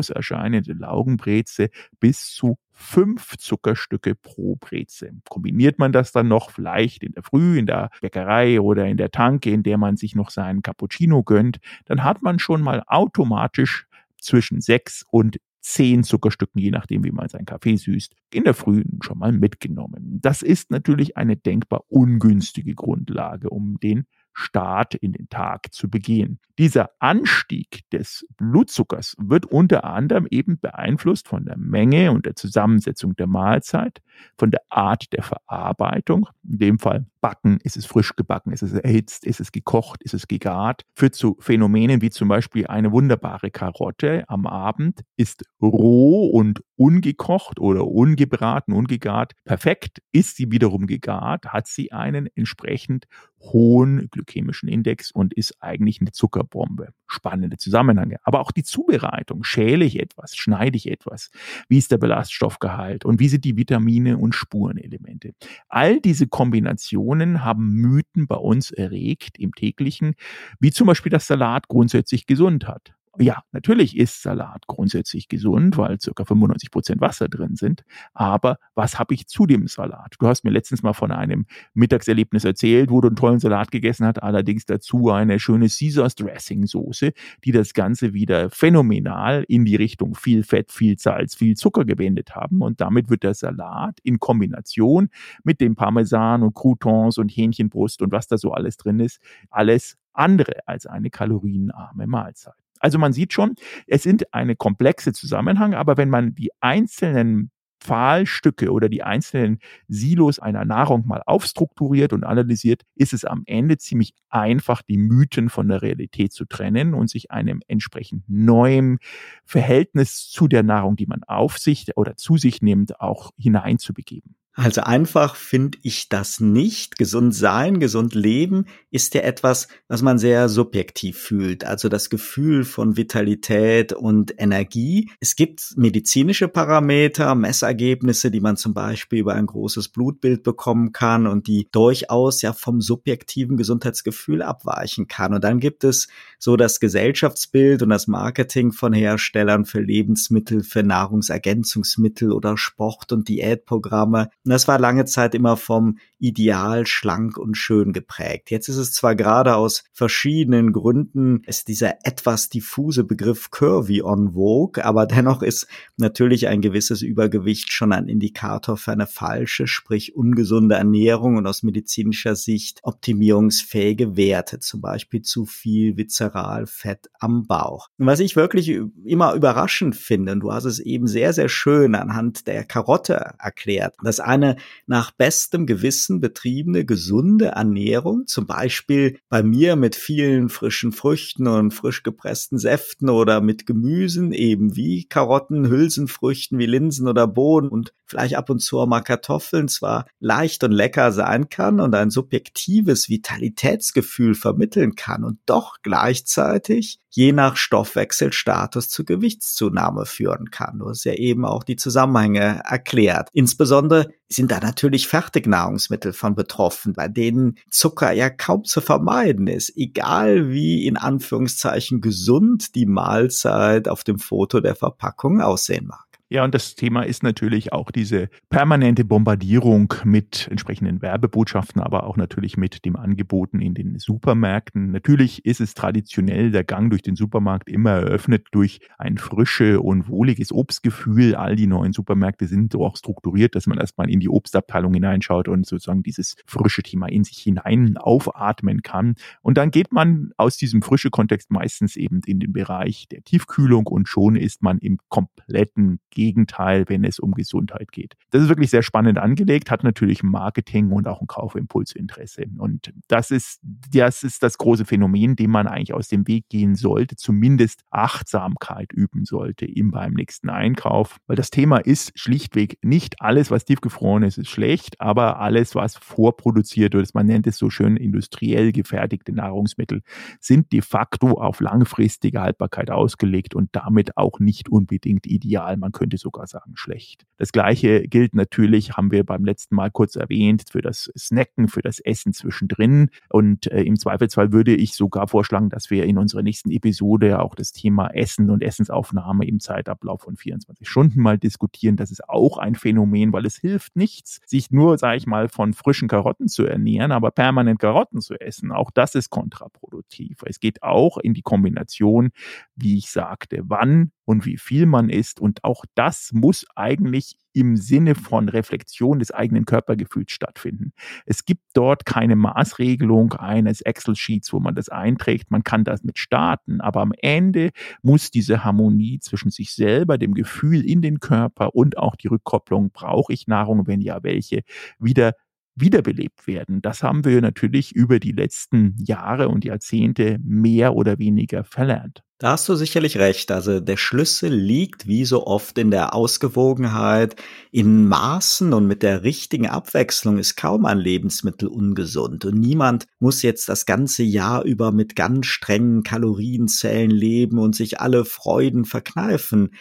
harmlos 0.08 0.10
erscheinende 0.10 0.74
Laugenbreze 0.74 1.70
bis 2.00 2.32
zu 2.32 2.58
fünf 2.72 3.38
Zuckerstücke 3.38 4.16
pro 4.16 4.56
Brezel. 4.56 5.12
Kombiniert 5.30 5.80
man 5.80 5.92
das 5.92 6.12
dann 6.12 6.28
noch 6.28 6.52
vielleicht 6.52 7.04
in 7.04 7.14
der 7.14 7.24
Früh 7.24 7.58
in 7.58 7.66
der 7.66 7.90
Bäckerei 8.02 8.62
oder 8.62 8.86
in 8.86 8.98
der 8.98 9.12
Tanke, 9.12 9.52
in 9.52 9.64
der 9.64 9.78
man 9.78 9.98
sich 9.98 10.16
noch 10.16 10.30
seinen 10.30 10.62
Cappuccino 10.62 11.24
gönnt, 11.24 11.60
dann 11.86 12.04
hat 12.04 12.22
man 12.22 12.40
schon 12.40 12.62
mal 12.62 12.84
automatisch 12.88 13.88
zwischen 14.20 14.62
sechs 14.62 15.04
und 15.12 15.38
zehn 15.62 16.04
Zuckerstücken, 16.04 16.62
je 16.62 16.72
nachdem, 16.72 17.04
wie 17.04 17.12
man 17.12 17.28
seinen 17.28 17.46
Kaffee 17.46 17.76
süßt, 17.76 18.16
in 18.34 18.44
der 18.46 18.54
Früh 18.54 18.84
schon 19.02 19.18
mal 19.18 19.34
mitgenommen. 19.34 20.20
Das 20.22 20.42
ist 20.42 20.72
natürlich 20.72 21.18
eine 21.18 21.36
denkbar 21.36 21.84
ungünstige 21.90 22.74
Grundlage, 22.74 23.50
um 23.50 23.78
den 23.80 24.06
Start 24.38 24.94
in 24.94 25.14
den 25.14 25.30
Tag 25.30 25.74
zu 25.74 25.90
begehen. 25.90 26.40
Dieser 26.60 26.92
Anstieg 27.00 27.90
des 27.92 28.26
Blutzuckers 28.38 29.16
wird 29.20 29.46
unter 29.46 29.84
anderem 29.84 30.28
eben 30.30 30.60
beeinflusst 30.60 31.28
von 31.28 31.46
der 31.46 31.58
Menge 31.58 32.12
und 32.12 32.26
der 32.26 32.36
Zusammensetzung 32.36 33.16
der 33.16 33.28
Mahlzeit, 33.28 34.02
von 34.38 34.52
der 34.52 34.62
Art 34.70 35.12
der 35.14 35.24
Verarbeitung. 35.24 36.28
In 36.48 36.58
dem 36.60 36.80
Fall 36.80 37.06
backen, 37.22 37.60
ist 37.64 37.78
es 37.78 37.86
frisch 37.86 38.16
gebacken, 38.16 38.52
ist 38.54 38.62
es 38.62 38.74
erhitzt, 38.74 39.26
ist 39.26 39.40
es 39.40 39.52
gekocht, 39.52 40.04
ist 40.04 40.14
es 40.14 40.28
gegart. 40.28 40.84
Führt 40.96 41.16
zu 41.16 41.36
Phänomenen 41.40 42.02
wie 42.02 42.10
zum 42.10 42.28
Beispiel 42.28 42.68
eine 42.68 42.92
wunderbare 42.92 43.52
Karotte 43.52 44.24
am 44.28 44.46
Abend 44.46 45.02
ist 45.16 45.44
roh 45.62 46.28
und 46.28 46.62
ungekocht 46.76 47.60
oder 47.60 47.88
ungebraten, 47.88 48.74
ungegart. 48.74 49.34
Perfekt. 49.46 50.02
Ist 50.12 50.38
sie 50.38 50.52
wiederum 50.52 50.88
gegart, 50.88 51.48
hat 51.48 51.68
sie 51.68 51.92
einen 51.92 52.30
entsprechend 52.36 53.06
hohen 53.40 54.10
glykämischen 54.28 54.70
Index 54.70 55.12
und 55.12 55.34
ist 55.34 55.56
eigentlich 55.60 56.02
eine 56.02 56.12
Zuckerbombe. 56.12 56.90
Spannende 57.08 57.58
Zusammenhänge. 57.58 58.18
Aber 58.24 58.42
auch 58.42 58.52
die 58.52 58.64
Zubereitung. 58.64 59.44
Schäle 59.44 59.86
ich 59.86 60.00
etwas? 60.00 60.36
Schneide 60.36 60.78
ich 60.78 60.92
etwas? 60.92 61.32
Wie 61.68 61.78
ist 61.78 61.92
der 61.92 61.98
Ballaststoffgehalt? 61.98 63.06
Und 63.06 63.20
wie 63.20 63.30
sind 63.30 63.46
die 63.46 63.58
Vitamine 63.58 64.18
und 64.18 64.36
Spurenelemente? 64.36 65.34
All 65.70 66.00
diese 66.00 66.28
Kombinationen 66.28 67.44
haben 67.44 67.70
Mythen 67.74 68.28
bei 68.28 68.36
uns 68.36 68.72
erregt 68.72 69.40
im 69.40 69.54
täglichen, 69.54 70.16
wie 70.60 70.72
zum 70.72 70.88
Beispiel, 70.88 71.10
dass 71.10 71.28
Salat 71.28 71.68
grundsätzlich 71.68 72.28
gesund 72.28 72.68
hat. 72.68 72.97
Ja, 73.20 73.42
natürlich 73.52 73.98
ist 73.98 74.22
Salat 74.22 74.68
grundsätzlich 74.68 75.28
gesund, 75.28 75.76
weil 75.78 76.00
circa 76.00 76.24
95 76.24 76.70
Prozent 76.70 77.02
Wasser 77.02 77.28
drin 77.28 77.56
sind. 77.56 77.84
Aber 78.14 78.60
was 78.76 79.00
habe 79.00 79.16
ich 79.16 79.28
zu 79.28 79.48
dem 79.48 79.68
Salat? 79.68 80.16
Du 80.20 80.28
hast 80.28 80.44
mir 80.44 80.52
letztens 80.52 80.84
mal 80.84 80.94
von 80.94 81.12
einem 81.12 81.48
Mittagserlebnis 81.74 82.46
erzählt, 82.46 82.92
wo 82.92 83.02
du 83.02 83.08
einen 83.08 83.16
tollen 83.16 83.40
Salat 83.40 83.72
gegessen 83.72 84.06
hast, 84.06 84.22
allerdings 84.22 84.66
dazu 84.66 85.10
eine 85.10 85.40
schöne 85.40 85.68
Caesars 85.68 86.14
Dressing 86.14 86.68
Soße, 86.68 87.12
die 87.44 87.52
das 87.52 87.74
Ganze 87.74 88.14
wieder 88.14 88.52
phänomenal 88.52 89.44
in 89.48 89.66
die 89.66 89.76
Richtung 89.76 90.14
viel 90.14 90.44
Fett, 90.44 90.72
viel 90.72 91.00
Salz, 91.00 91.34
viel 91.34 91.56
Zucker 91.56 91.86
gewendet 91.86 92.36
haben. 92.36 92.62
Und 92.62 92.82
damit 92.82 93.10
wird 93.10 93.24
der 93.24 93.34
Salat 93.34 94.00
in 94.04 94.20
Kombination 94.20 95.10
mit 95.44 95.60
dem 95.60 95.76
Parmesan 95.76 96.44
und 96.44 96.54
Croutons 96.54 97.18
und 97.18 97.30
Hähnchenbrust 97.30 98.04
und 98.04 98.12
was 98.12 98.28
da 98.28 98.38
so 98.38 98.52
alles 98.52 98.78
drin 98.78 99.00
ist, 99.00 99.20
alles 99.50 99.98
andere 100.14 100.68
als 100.68 100.86
eine 100.86 101.10
kalorienarme 101.10 102.06
Mahlzeit. 102.06 102.67
Also 102.80 102.98
man 102.98 103.14
sieht 103.14 103.34
schon, 103.34 103.56
es 103.88 104.04
sind 104.04 104.34
eine 104.34 104.56
komplexe 104.56 105.14
Zusammenhang, 105.14 105.74
aber 105.74 105.98
wenn 105.98 106.10
man 106.10 106.36
die 106.36 106.50
einzelnen 106.62 107.52
Pfahlstücke 107.80 108.72
oder 108.72 108.90
die 108.90 109.04
einzelnen 109.04 109.60
Silos 109.88 110.40
einer 110.40 110.66
Nahrung 110.66 111.08
mal 111.08 111.22
aufstrukturiert 111.26 112.14
und 112.14 112.24
analysiert, 112.24 112.84
ist 112.96 113.14
es 113.14 113.26
am 113.26 113.44
Ende 113.46 113.78
ziemlich 113.78 114.14
einfach, 114.30 114.82
die 114.82 114.98
Mythen 114.98 115.50
von 115.50 115.68
der 115.68 115.82
Realität 115.82 116.34
zu 116.34 116.46
trennen 116.46 116.94
und 116.94 117.10
sich 117.10 117.32
einem 117.32 117.62
entsprechend 117.68 118.24
neuen 118.28 119.00
Verhältnis 119.46 120.30
zu 120.30 120.48
der 120.48 120.64
Nahrung, 120.64 120.96
die 120.96 121.08
man 121.08 121.24
auf 121.24 121.58
sich 121.58 121.96
oder 121.96 122.18
zu 122.18 122.38
sich 122.38 122.62
nimmt, 122.62 123.00
auch 123.00 123.32
hineinzubegeben. 123.38 124.36
Also 124.60 124.82
einfach 124.82 125.36
finde 125.36 125.78
ich 125.84 126.10
das 126.10 126.40
nicht. 126.40 126.98
Gesund 126.98 127.36
sein, 127.36 127.80
gesund 127.80 128.16
leben 128.16 128.66
ist 128.90 129.14
ja 129.14 129.22
etwas, 129.22 129.68
was 129.88 130.02
man 130.02 130.18
sehr 130.18 130.50
subjektiv 130.50 131.20
fühlt. 131.20 131.64
Also 131.64 131.90
das 131.90 132.10
Gefühl 132.10 132.64
von 132.64 132.98
Vitalität 132.98 133.94
und 133.94 134.34
Energie. 134.40 135.12
Es 135.20 135.36
gibt 135.36 135.74
medizinische 135.76 136.48
Parameter, 136.48 137.36
Messergebnisse, 137.36 138.32
die 138.32 138.40
man 138.40 138.58
zum 138.58 138.74
Beispiel 138.74 139.20
über 139.20 139.36
ein 139.36 139.46
großes 139.46 139.90
Blutbild 139.90 140.42
bekommen 140.42 140.92
kann 140.92 141.28
und 141.28 141.46
die 141.46 141.70
durchaus 141.72 142.42
ja 142.42 142.52
vom 142.52 142.82
subjektiven 142.82 143.58
Gesundheitsgefühl 143.58 144.42
abweichen 144.42 145.08
kann. 145.08 145.36
Und 145.36 145.44
dann 145.44 145.60
gibt 145.60 145.84
es 145.84 146.08
so 146.40 146.58
das 146.58 146.80
Gesellschaftsbild 146.80 147.84
und 147.84 147.90
das 147.90 148.08
Marketing 148.08 148.72
von 148.72 148.92
Herstellern 148.92 149.66
für 149.66 149.82
Lebensmittel, 149.82 150.64
für 150.64 150.82
Nahrungsergänzungsmittel 150.82 152.32
oder 152.32 152.58
Sport- 152.58 153.12
und 153.12 153.30
Diätprogramme 153.30 154.32
und 154.48 154.52
das 154.52 154.68
war 154.70 154.80
lange 154.80 155.04
Zeit 155.04 155.36
immer 155.36 155.58
vom 155.58 155.98
Ideal 156.20 156.88
schlank 156.88 157.38
und 157.38 157.56
schön 157.56 157.94
geprägt. 157.94 158.52
Jetzt 158.52 158.70
ist 158.70 158.78
es 158.78 158.92
zwar 158.92 159.16
gerade 159.16 159.56
aus 159.56 159.84
verschiedenen 159.94 160.74
Gründen, 160.74 161.44
ist 161.46 161.68
dieser 161.68 162.06
etwas 162.06 162.50
diffuse 162.50 163.04
Begriff 163.04 163.52
curvy 163.52 164.02
on 164.02 164.34
vogue, 164.34 164.84
aber 164.84 165.06
dennoch 165.06 165.42
ist 165.42 165.68
natürlich 165.98 166.48
ein 166.48 166.62
gewisses 166.62 167.02
Übergewicht 167.02 167.72
schon 167.72 167.94
ein 167.94 168.08
Indikator 168.08 168.78
für 168.78 168.92
eine 168.92 169.08
falsche, 169.08 169.68
sprich 169.68 170.16
ungesunde 170.16 170.76
Ernährung 170.76 171.38
und 171.38 171.46
aus 171.46 171.64
medizinischer 171.64 172.36
Sicht 172.36 172.80
optimierungsfähige 172.84 174.18
Werte, 174.18 174.60
zum 174.60 174.82
Beispiel 174.82 175.22
zu 175.22 175.46
viel 175.46 175.98
Viszeralfett 175.98 177.10
am 177.20 177.46
Bauch. 177.48 177.90
Und 177.98 178.08
was 178.08 178.20
ich 178.20 178.36
wirklich 178.36 178.70
immer 179.06 179.34
überraschend 179.34 179.96
finde, 179.96 180.32
und 180.34 180.40
du 180.40 180.52
hast 180.52 180.66
es 180.66 180.80
eben 180.80 181.08
sehr, 181.08 181.34
sehr 181.34 181.50
schön 181.50 181.96
anhand 181.96 182.48
der 182.48 182.64
Karotte 182.64 183.34
erklärt, 183.40 183.96
dass 184.04 184.20
eine 184.20 184.58
nach 184.86 185.12
bestem 185.12 185.66
Gewissen 185.66 186.07
betriebene 186.22 186.86
gesunde 186.86 187.48
Ernährung, 187.48 188.26
zum 188.28 188.46
Beispiel 188.46 189.20
bei 189.30 189.44
mir 189.44 189.76
mit 189.76 189.96
vielen 189.96 190.50
frischen 190.50 190.92
Früchten 190.92 191.48
und 191.48 191.72
frisch 191.72 192.04
gepressten 192.04 192.58
Säften 192.58 193.10
oder 193.10 193.42
mit 193.42 193.66
Gemüsen, 193.66 194.32
eben 194.32 194.76
wie 194.76 195.06
Karotten, 195.06 195.70
Hülsenfrüchten 195.70 196.58
wie 196.58 196.66
Linsen 196.66 197.08
oder 197.08 197.28
Bohnen 197.28 197.70
und 197.70 197.94
vielleicht 198.06 198.36
ab 198.36 198.50
und 198.50 198.60
zu 198.60 198.80
auch 198.80 198.88
mal 198.88 199.02
Kartoffeln 199.02 199.68
zwar 199.68 200.08
leicht 200.20 200.64
und 200.64 200.72
lecker 200.72 201.12
sein 201.12 201.50
kann 201.50 201.80
und 201.80 201.94
ein 201.94 202.10
subjektives 202.10 203.10
Vitalitätsgefühl 203.10 204.34
vermitteln 204.34 204.96
kann 204.96 205.24
und 205.24 205.40
doch 205.46 205.78
gleichzeitig 205.84 207.00
je 207.18 207.34
nach 207.34 207.58
Stoffwechselstatus 207.58 208.90
zu 208.90 209.04
Gewichtszunahme 209.04 210.06
führen 210.06 210.52
kann. 210.52 210.78
Du 210.78 210.88
hast 210.88 211.04
ja 211.04 211.14
eben 211.14 211.46
auch 211.46 211.64
die 211.64 211.76
Zusammenhänge 211.76 212.62
erklärt. 212.64 213.30
Insbesondere 213.34 214.12
sind 214.30 214.52
da 214.52 214.60
natürlich 214.60 215.08
Fertignahrungsmittel 215.08 216.14
von 216.14 216.36
betroffen, 216.36 216.94
bei 216.94 217.08
denen 217.08 217.58
Zucker 217.72 218.12
ja 218.12 218.30
kaum 218.30 218.66
zu 218.66 218.82
vermeiden 218.82 219.48
ist, 219.48 219.76
egal 219.76 220.52
wie 220.52 220.86
in 220.86 220.96
Anführungszeichen 220.96 222.02
gesund 222.02 222.76
die 222.76 222.86
Mahlzeit 222.86 223.88
auf 223.88 224.04
dem 224.04 224.20
Foto 224.20 224.60
der 224.60 224.76
Verpackung 224.76 225.42
aussehen 225.42 225.88
mag. 225.88 226.07
Ja, 226.30 226.44
und 226.44 226.54
das 226.54 226.76
Thema 226.76 227.04
ist 227.04 227.24
natürlich 227.24 227.72
auch 227.72 227.90
diese 227.90 228.28
permanente 228.50 229.06
Bombardierung 229.06 229.94
mit 230.04 230.50
entsprechenden 230.52 231.02
Werbebotschaften, 231.02 231.82
aber 231.82 232.04
auch 232.04 232.18
natürlich 232.18 232.58
mit 232.58 232.84
dem 232.84 232.98
Angeboten 232.98 233.62
in 233.62 233.74
den 233.74 233.98
Supermärkten. 233.98 234.92
Natürlich 234.92 235.46
ist 235.46 235.62
es 235.62 235.74
traditionell 235.74 236.52
der 236.52 236.66
Gang 236.66 236.90
durch 236.90 237.02
den 237.02 237.16
Supermarkt 237.16 237.70
immer 237.70 237.92
eröffnet 237.92 238.46
durch 238.52 238.82
ein 238.98 239.18
frische 239.18 239.80
und 239.80 240.10
wohliges 240.10 240.52
Obstgefühl. 240.52 241.34
All 241.34 241.56
die 241.56 241.66
neuen 241.66 241.94
Supermärkte 241.94 242.46
sind 242.48 242.74
so 242.74 242.84
auch 242.84 242.98
strukturiert, 242.98 243.56
dass 243.56 243.66
man 243.66 243.78
erstmal 243.78 244.10
in 244.10 244.20
die 244.20 244.28
Obstabteilung 244.28 244.94
hineinschaut 244.94 245.48
und 245.48 245.66
sozusagen 245.66 246.04
dieses 246.04 246.36
frische 246.46 246.84
Thema 246.84 247.08
in 247.08 247.24
sich 247.24 247.38
hinein 247.38 247.96
aufatmen 247.96 248.82
kann. 248.82 249.16
Und 249.44 249.58
dann 249.58 249.72
geht 249.72 249.94
man 249.94 250.32
aus 250.36 250.58
diesem 250.58 250.82
frische 250.82 251.10
Kontext 251.10 251.52
meistens 251.52 251.96
eben 251.96 252.20
in 252.26 252.42
den 252.42 252.52
Bereich 252.52 253.08
der 253.10 253.24
Tiefkühlung 253.24 253.88
und 253.88 254.10
schon 254.10 254.36
ist 254.36 254.62
man 254.62 254.80
im 254.80 254.98
kompletten 255.08 256.02
Gegenteil, 256.18 256.86
wenn 256.88 257.04
es 257.04 257.20
um 257.20 257.34
Gesundheit 257.34 257.92
geht. 257.92 258.16
Das 258.32 258.42
ist 258.42 258.50
wirklich 258.50 258.72
sehr 258.72 258.82
spannend 258.82 259.20
angelegt, 259.20 259.70
hat 259.70 259.84
natürlich 259.84 260.24
Marketing 260.24 260.92
und 260.92 261.08
auch 261.08 261.22
ein 261.22 261.28
Kaufimpulsinteresse. 261.28 262.46
Und 262.58 262.92
das 263.08 263.30
ist, 263.30 263.60
das 263.62 264.24
ist 264.24 264.42
das 264.42 264.58
große 264.58 264.86
Phänomen, 264.86 265.36
dem 265.36 265.52
man 265.52 265.68
eigentlich 265.68 265.94
aus 265.94 266.08
dem 266.08 266.28
Weg 266.28 266.50
gehen 266.50 266.74
sollte, 266.74 267.18
zumindest 267.18 267.84
Achtsamkeit 267.92 268.92
üben 268.94 269.26
sollte 269.26 269.66
im 269.66 269.92
beim 269.92 270.14
nächsten 270.14 270.50
Einkauf. 270.50 271.18
Weil 271.28 271.36
das 271.36 271.52
Thema 271.52 271.78
ist 271.78 272.18
schlichtweg 272.18 272.80
nicht 272.82 273.22
alles, 273.22 273.52
was 273.52 273.66
tiefgefroren 273.66 274.24
ist, 274.24 274.40
ist 274.40 274.50
schlecht, 274.50 275.00
aber 275.00 275.40
alles, 275.40 275.76
was 275.76 275.98
vorproduziert 275.98 276.96
wird, 276.96 277.14
man 277.14 277.28
nennt 277.28 277.46
es 277.46 277.60
so 277.60 277.70
schön 277.70 277.96
industriell 277.96 278.72
gefertigte 278.72 279.34
Nahrungsmittel, 279.34 280.02
sind 280.40 280.72
de 280.72 280.82
facto 280.82 281.34
auf 281.40 281.60
langfristige 281.60 282.42
Haltbarkeit 282.42 282.90
ausgelegt 282.90 283.54
und 283.54 283.70
damit 283.74 284.18
auch 284.18 284.40
nicht 284.40 284.68
unbedingt 284.70 285.28
ideal. 285.28 285.78
Man 285.78 285.92
könnte 285.92 286.07
könnte 286.08 286.18
sogar 286.18 286.48
sagen 286.48 286.78
schlecht. 286.78 287.26
Das 287.38 287.52
gleiche 287.52 288.08
gilt 288.08 288.34
natürlich, 288.34 288.92
haben 288.96 289.12
wir 289.12 289.26
beim 289.26 289.44
letzten 289.44 289.76
Mal 289.76 289.92
kurz 289.92 290.16
erwähnt, 290.16 290.64
für 290.72 290.82
das 290.82 291.12
Snacken, 291.18 291.68
für 291.68 291.82
das 291.82 292.00
Essen 292.00 292.32
zwischendrin. 292.32 293.10
Und 293.30 293.70
äh, 293.70 293.82
im 293.82 294.00
Zweifelsfall 294.00 294.54
würde 294.54 294.74
ich 294.74 294.94
sogar 294.94 295.28
vorschlagen, 295.28 295.70
dass 295.70 295.90
wir 295.90 296.06
in 296.06 296.18
unserer 296.18 296.44
nächsten 296.44 296.72
Episode 296.72 297.40
auch 297.40 297.56
das 297.56 297.74
Thema 297.74 298.08
Essen 298.08 298.50
und 298.50 298.64
Essensaufnahme 298.64 299.46
im 299.46 299.60
Zeitablauf 299.60 300.22
von 300.22 300.38
24 300.38 300.88
Stunden 300.88 301.22
mal 301.22 301.38
diskutieren. 301.38 301.98
Das 301.98 302.10
ist 302.10 302.30
auch 302.30 302.58
ein 302.58 302.76
Phänomen, 302.76 303.34
weil 303.34 303.46
es 303.46 303.58
hilft 303.58 303.98
nichts, 303.98 304.40
sich 304.46 304.72
nur, 304.72 304.98
sage 304.98 305.18
ich 305.18 305.28
mal, 305.28 305.50
von 305.50 305.74
frischen 305.74 306.08
Karotten 306.08 306.48
zu 306.48 306.66
ernähren, 306.66 307.12
aber 307.12 307.32
permanent 307.32 307.80
Karotten 307.80 308.22
zu 308.22 308.36
essen. 308.40 308.72
Auch 308.72 308.92
das 308.92 309.14
ist 309.14 309.30
kontraproduktiv. 309.30 310.38
Es 310.46 310.62
geht 310.62 310.84
auch 310.84 311.18
in 311.18 311.34
die 311.34 311.42
Kombination, 311.42 312.30
wie 312.76 312.98
ich 312.98 313.12
sagte, 313.12 313.64
wann 313.66 314.12
und 314.28 314.46
wie 314.46 314.58
viel 314.58 314.86
man 314.86 315.10
isst. 315.10 315.40
Und 315.40 315.64
auch 315.64 315.86
das 315.96 316.32
muss 316.34 316.66
eigentlich 316.76 317.38
im 317.54 317.78
Sinne 317.78 318.14
von 318.14 318.50
Reflexion 318.50 319.20
des 319.20 319.32
eigenen 319.32 319.64
Körpergefühls 319.66 320.32
stattfinden. 320.32 320.92
Es 321.26 321.46
gibt 321.46 321.64
dort 321.74 322.06
keine 322.06 322.36
Maßregelung 322.36 323.34
eines 323.34 323.80
Excel-Sheets, 323.80 324.52
wo 324.52 324.60
man 324.60 324.76
das 324.76 324.90
einträgt. 324.90 325.50
Man 325.50 325.64
kann 325.64 325.86
das 325.86 326.04
mit 326.04 326.20
starten, 326.20 326.82
aber 326.82 327.02
am 327.02 327.14
Ende 327.22 327.72
muss 328.02 328.30
diese 328.30 328.66
Harmonie 328.66 329.20
zwischen 329.20 329.50
sich 329.50 329.74
selber, 329.74 330.18
dem 330.18 330.34
Gefühl 330.34 330.86
in 330.86 331.02
den 331.02 331.22
Körper 331.22 331.74
und 331.74 331.98
auch 331.98 332.18
die 332.18 332.28
Rückkopplung, 332.28 332.92
brauche 332.92 333.32
ich 333.32 333.48
Nahrung, 333.48 333.88
wenn 333.88 334.02
ja 334.02 334.24
welche, 334.24 334.62
wieder 335.00 335.34
wiederbelebt 335.80 336.48
werden. 336.48 336.82
Das 336.82 337.02
haben 337.02 337.24
wir 337.24 337.40
natürlich 337.40 337.96
über 337.96 338.20
die 338.20 338.32
letzten 338.32 338.96
Jahre 338.98 339.48
und 339.48 339.64
Jahrzehnte 339.64 340.38
mehr 340.44 340.96
oder 340.96 341.18
weniger 341.18 341.64
verlernt. 341.64 342.24
Da 342.40 342.52
hast 342.52 342.70
du 342.70 342.76
sicherlich 342.76 343.18
recht. 343.18 343.52
Also 343.52 343.80
der 343.80 343.98
Schlüssel 343.98 344.54
liegt 344.54 345.08
wie 345.08 345.26
so 345.26 345.48
oft 345.48 345.80
in 345.80 345.90
der 345.90 346.14
Ausgewogenheit, 346.14 347.36
in 347.72 348.08
Maßen 348.08 348.74
und 348.74 348.86
mit 348.86 349.02
der 349.02 349.24
richtigen 349.24 349.68
Abwechslung 349.68 350.38
ist 350.38 350.56
kaum 350.56 350.86
ein 350.86 351.00
Lebensmittel 351.00 351.68
ungesund. 351.68 352.46
Und 352.46 352.60
niemand 352.60 353.08
muss 353.18 353.42
jetzt 353.42 353.70
das 353.70 353.88
ganze 353.88 354.22
Jahr 354.22 354.64
über 354.64 354.92
mit 354.92 355.16
ganz 355.16 355.48
strengen 355.48 356.04
Kalorienzellen 356.04 357.10
leben 357.10 357.58
und 357.58 357.76
sich 357.76 358.00
alle 358.00 358.24
Freuden 358.24 358.86
verkneifen 358.86 359.72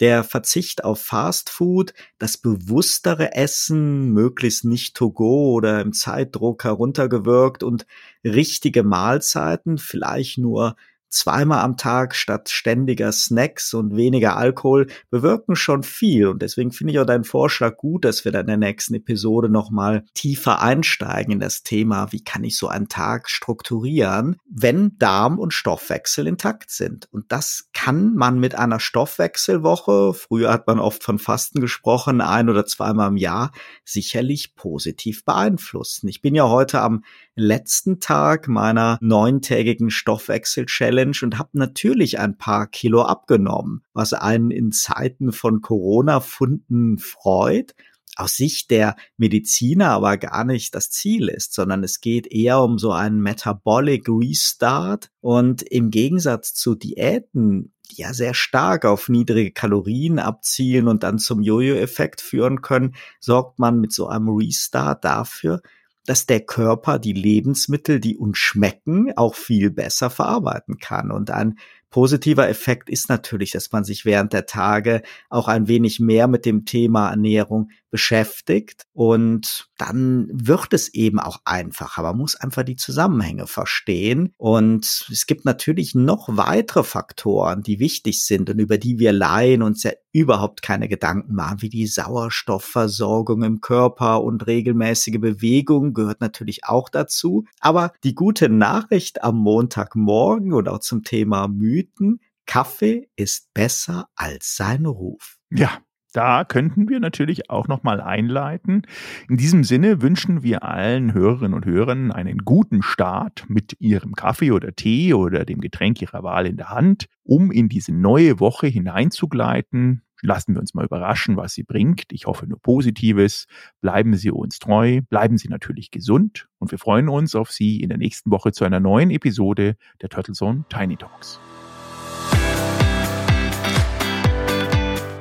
der 0.00 0.24
Verzicht 0.24 0.84
auf 0.84 1.00
Fast 1.00 1.48
Food, 1.48 1.94
das 2.18 2.36
bewusstere 2.36 3.34
Essen, 3.34 4.12
möglichst 4.12 4.64
nicht 4.64 4.94
to 4.94 5.10
go 5.10 5.52
oder 5.52 5.80
im 5.80 5.92
Zeitdruck 5.92 6.64
heruntergewirkt 6.64 7.62
und 7.62 7.86
richtige 8.22 8.82
Mahlzeiten, 8.82 9.78
vielleicht 9.78 10.36
nur 10.36 10.76
zweimal 11.08 11.60
am 11.60 11.76
Tag 11.76 12.14
statt 12.14 12.48
ständiger 12.48 13.12
Snacks 13.12 13.74
und 13.74 13.96
weniger 13.96 14.36
Alkohol 14.36 14.88
bewirken 15.10 15.56
schon 15.56 15.82
viel. 15.82 16.28
Und 16.28 16.42
deswegen 16.42 16.72
finde 16.72 16.92
ich 16.92 16.98
auch 16.98 17.06
deinen 17.06 17.24
Vorschlag 17.24 17.76
gut, 17.76 18.04
dass 18.04 18.24
wir 18.24 18.32
dann 18.32 18.42
in 18.42 18.60
der 18.60 18.68
nächsten 18.68 18.94
Episode 18.94 19.48
nochmal 19.48 20.04
tiefer 20.14 20.60
einsteigen 20.60 21.32
in 21.32 21.40
das 21.40 21.62
Thema, 21.62 22.12
wie 22.12 22.22
kann 22.22 22.44
ich 22.44 22.58
so 22.58 22.68
einen 22.68 22.88
Tag 22.88 23.30
strukturieren, 23.30 24.36
wenn 24.48 24.98
Darm 24.98 25.38
und 25.38 25.52
Stoffwechsel 25.52 26.26
intakt 26.26 26.70
sind. 26.70 27.08
Und 27.12 27.30
das 27.32 27.68
kann 27.72 28.14
man 28.14 28.38
mit 28.38 28.54
einer 28.54 28.80
Stoffwechselwoche, 28.80 30.14
früher 30.14 30.52
hat 30.52 30.66
man 30.66 30.80
oft 30.80 31.02
von 31.02 31.18
Fasten 31.18 31.60
gesprochen, 31.60 32.20
ein 32.20 32.48
oder 32.48 32.66
zweimal 32.66 33.08
im 33.08 33.16
Jahr, 33.16 33.52
sicherlich 33.84 34.54
positiv 34.54 35.24
beeinflussen. 35.24 36.08
Ich 36.08 36.20
bin 36.20 36.34
ja 36.34 36.48
heute 36.48 36.80
am 36.80 37.04
letzten 37.34 38.00
Tag 38.00 38.48
meiner 38.48 38.98
neuntägigen 39.00 39.90
Stoffwechsel-Challenge 39.90 40.95
und 41.22 41.38
habe 41.38 41.50
natürlich 41.52 42.18
ein 42.18 42.38
paar 42.38 42.66
Kilo 42.66 43.02
abgenommen, 43.02 43.82
was 43.92 44.12
einen 44.12 44.50
in 44.50 44.72
Zeiten 44.72 45.32
von 45.32 45.60
Corona-Funden 45.60 46.98
freut. 46.98 47.74
Aus 48.16 48.36
Sicht 48.36 48.70
der 48.70 48.96
Mediziner 49.18 49.90
aber 49.90 50.16
gar 50.16 50.44
nicht 50.44 50.74
das 50.74 50.90
Ziel 50.90 51.28
ist, 51.28 51.52
sondern 51.52 51.84
es 51.84 52.00
geht 52.00 52.26
eher 52.26 52.62
um 52.62 52.78
so 52.78 52.92
einen 52.92 53.20
Metabolic 53.20 54.08
Restart. 54.08 55.10
Und 55.20 55.62
im 55.62 55.90
Gegensatz 55.90 56.54
zu 56.54 56.74
Diäten, 56.74 57.74
die 57.90 58.00
ja 58.00 58.14
sehr 58.14 58.32
stark 58.32 58.86
auf 58.86 59.10
niedrige 59.10 59.52
Kalorien 59.52 60.18
abzielen 60.18 60.88
und 60.88 61.02
dann 61.02 61.18
zum 61.18 61.42
Jojo-Effekt 61.42 62.22
führen 62.22 62.62
können, 62.62 62.94
sorgt 63.20 63.58
man 63.58 63.80
mit 63.80 63.92
so 63.92 64.08
einem 64.08 64.30
Restart 64.30 65.04
dafür, 65.04 65.60
dass 66.06 66.26
der 66.26 66.40
Körper 66.40 66.98
die 66.98 67.12
Lebensmittel, 67.12 68.00
die 68.00 68.16
uns 68.16 68.38
schmecken, 68.38 69.12
auch 69.16 69.34
viel 69.34 69.70
besser 69.70 70.10
verarbeiten 70.10 70.78
kann. 70.78 71.10
Und 71.10 71.30
ein 71.30 71.58
positiver 71.90 72.48
Effekt 72.48 72.90
ist 72.90 73.08
natürlich, 73.08 73.52
dass 73.52 73.72
man 73.72 73.84
sich 73.84 74.04
während 74.04 74.32
der 74.32 74.46
Tage 74.46 75.02
auch 75.30 75.48
ein 75.48 75.68
wenig 75.68 76.00
mehr 76.00 76.28
mit 76.28 76.44
dem 76.44 76.64
Thema 76.64 77.10
Ernährung 77.10 77.70
beschäftigt 77.90 78.86
und 78.92 79.68
dann 79.78 80.28
wird 80.30 80.72
es 80.72 80.92
eben 80.92 81.18
auch 81.18 81.40
einfacher. 81.44 82.02
Man 82.02 82.18
muss 82.18 82.34
einfach 82.36 82.62
die 82.62 82.76
Zusammenhänge 82.76 83.46
verstehen 83.46 84.34
und 84.36 85.08
es 85.10 85.26
gibt 85.26 85.44
natürlich 85.44 85.94
noch 85.94 86.28
weitere 86.30 86.82
Faktoren, 86.82 87.62
die 87.62 87.78
wichtig 87.78 88.24
sind 88.24 88.50
und 88.50 88.58
über 88.58 88.76
die 88.76 88.98
wir 88.98 89.12
Laien 89.12 89.62
uns 89.62 89.82
ja 89.82 89.92
überhaupt 90.12 90.62
keine 90.62 90.88
Gedanken 90.88 91.34
machen, 91.34 91.62
wie 91.62 91.68
die 91.68 91.86
Sauerstoffversorgung 91.86 93.42
im 93.42 93.60
Körper 93.60 94.22
und 94.22 94.46
regelmäßige 94.46 95.20
Bewegung 95.20 95.92
gehört 95.92 96.20
natürlich 96.20 96.64
auch 96.64 96.88
dazu. 96.88 97.44
Aber 97.60 97.92
die 98.02 98.14
gute 98.14 98.48
Nachricht 98.48 99.22
am 99.22 99.36
Montagmorgen 99.36 100.54
und 100.54 100.68
auch 100.68 100.80
zum 100.80 101.02
Thema 101.02 101.48
Mythen, 101.76 102.20
Kaffee 102.46 103.08
ist 103.16 103.52
besser 103.52 104.08
als 104.14 104.56
sein 104.56 104.86
Ruf. 104.86 105.36
Ja, 105.50 105.78
da 106.14 106.44
könnten 106.44 106.88
wir 106.88 107.00
natürlich 107.00 107.50
auch 107.50 107.68
noch 107.68 107.82
mal 107.82 108.00
einleiten. 108.00 108.82
In 109.28 109.36
diesem 109.36 109.62
Sinne 109.62 110.00
wünschen 110.00 110.42
wir 110.42 110.62
allen 110.62 111.12
Hörerinnen 111.12 111.52
und 111.52 111.66
Hörern 111.66 112.12
einen 112.12 112.38
guten 112.38 112.82
Start 112.82 113.44
mit 113.48 113.76
ihrem 113.78 114.14
Kaffee 114.14 114.52
oder 114.52 114.74
Tee 114.74 115.12
oder 115.12 115.44
dem 115.44 115.60
Getränk 115.60 116.00
ihrer 116.00 116.22
Wahl 116.22 116.46
in 116.46 116.56
der 116.56 116.70
Hand, 116.70 117.08
um 117.24 117.52
in 117.52 117.68
diese 117.68 117.92
neue 117.92 118.40
Woche 118.40 118.68
hineinzugleiten. 118.68 120.00
Lassen 120.22 120.54
wir 120.54 120.60
uns 120.60 120.72
mal 120.72 120.86
überraschen, 120.86 121.36
was 121.36 121.52
sie 121.52 121.62
bringt. 121.62 122.04
Ich 122.10 122.24
hoffe 122.24 122.46
nur 122.46 122.62
Positives. 122.62 123.48
Bleiben 123.82 124.14
Sie 124.14 124.30
uns 124.30 124.58
treu, 124.60 125.02
bleiben 125.10 125.36
Sie 125.36 125.48
natürlich 125.48 125.90
gesund 125.90 126.48
und 126.58 126.70
wir 126.70 126.78
freuen 126.78 127.10
uns 127.10 127.34
auf 127.34 127.50
Sie 127.50 127.82
in 127.82 127.90
der 127.90 127.98
nächsten 127.98 128.30
Woche 128.30 128.52
zu 128.52 128.64
einer 128.64 128.80
neuen 128.80 129.10
Episode 129.10 129.76
der 130.00 130.08
Turtle 130.08 130.32
Zone 130.32 130.64
Tiny 130.70 130.96
Talks. 130.96 131.38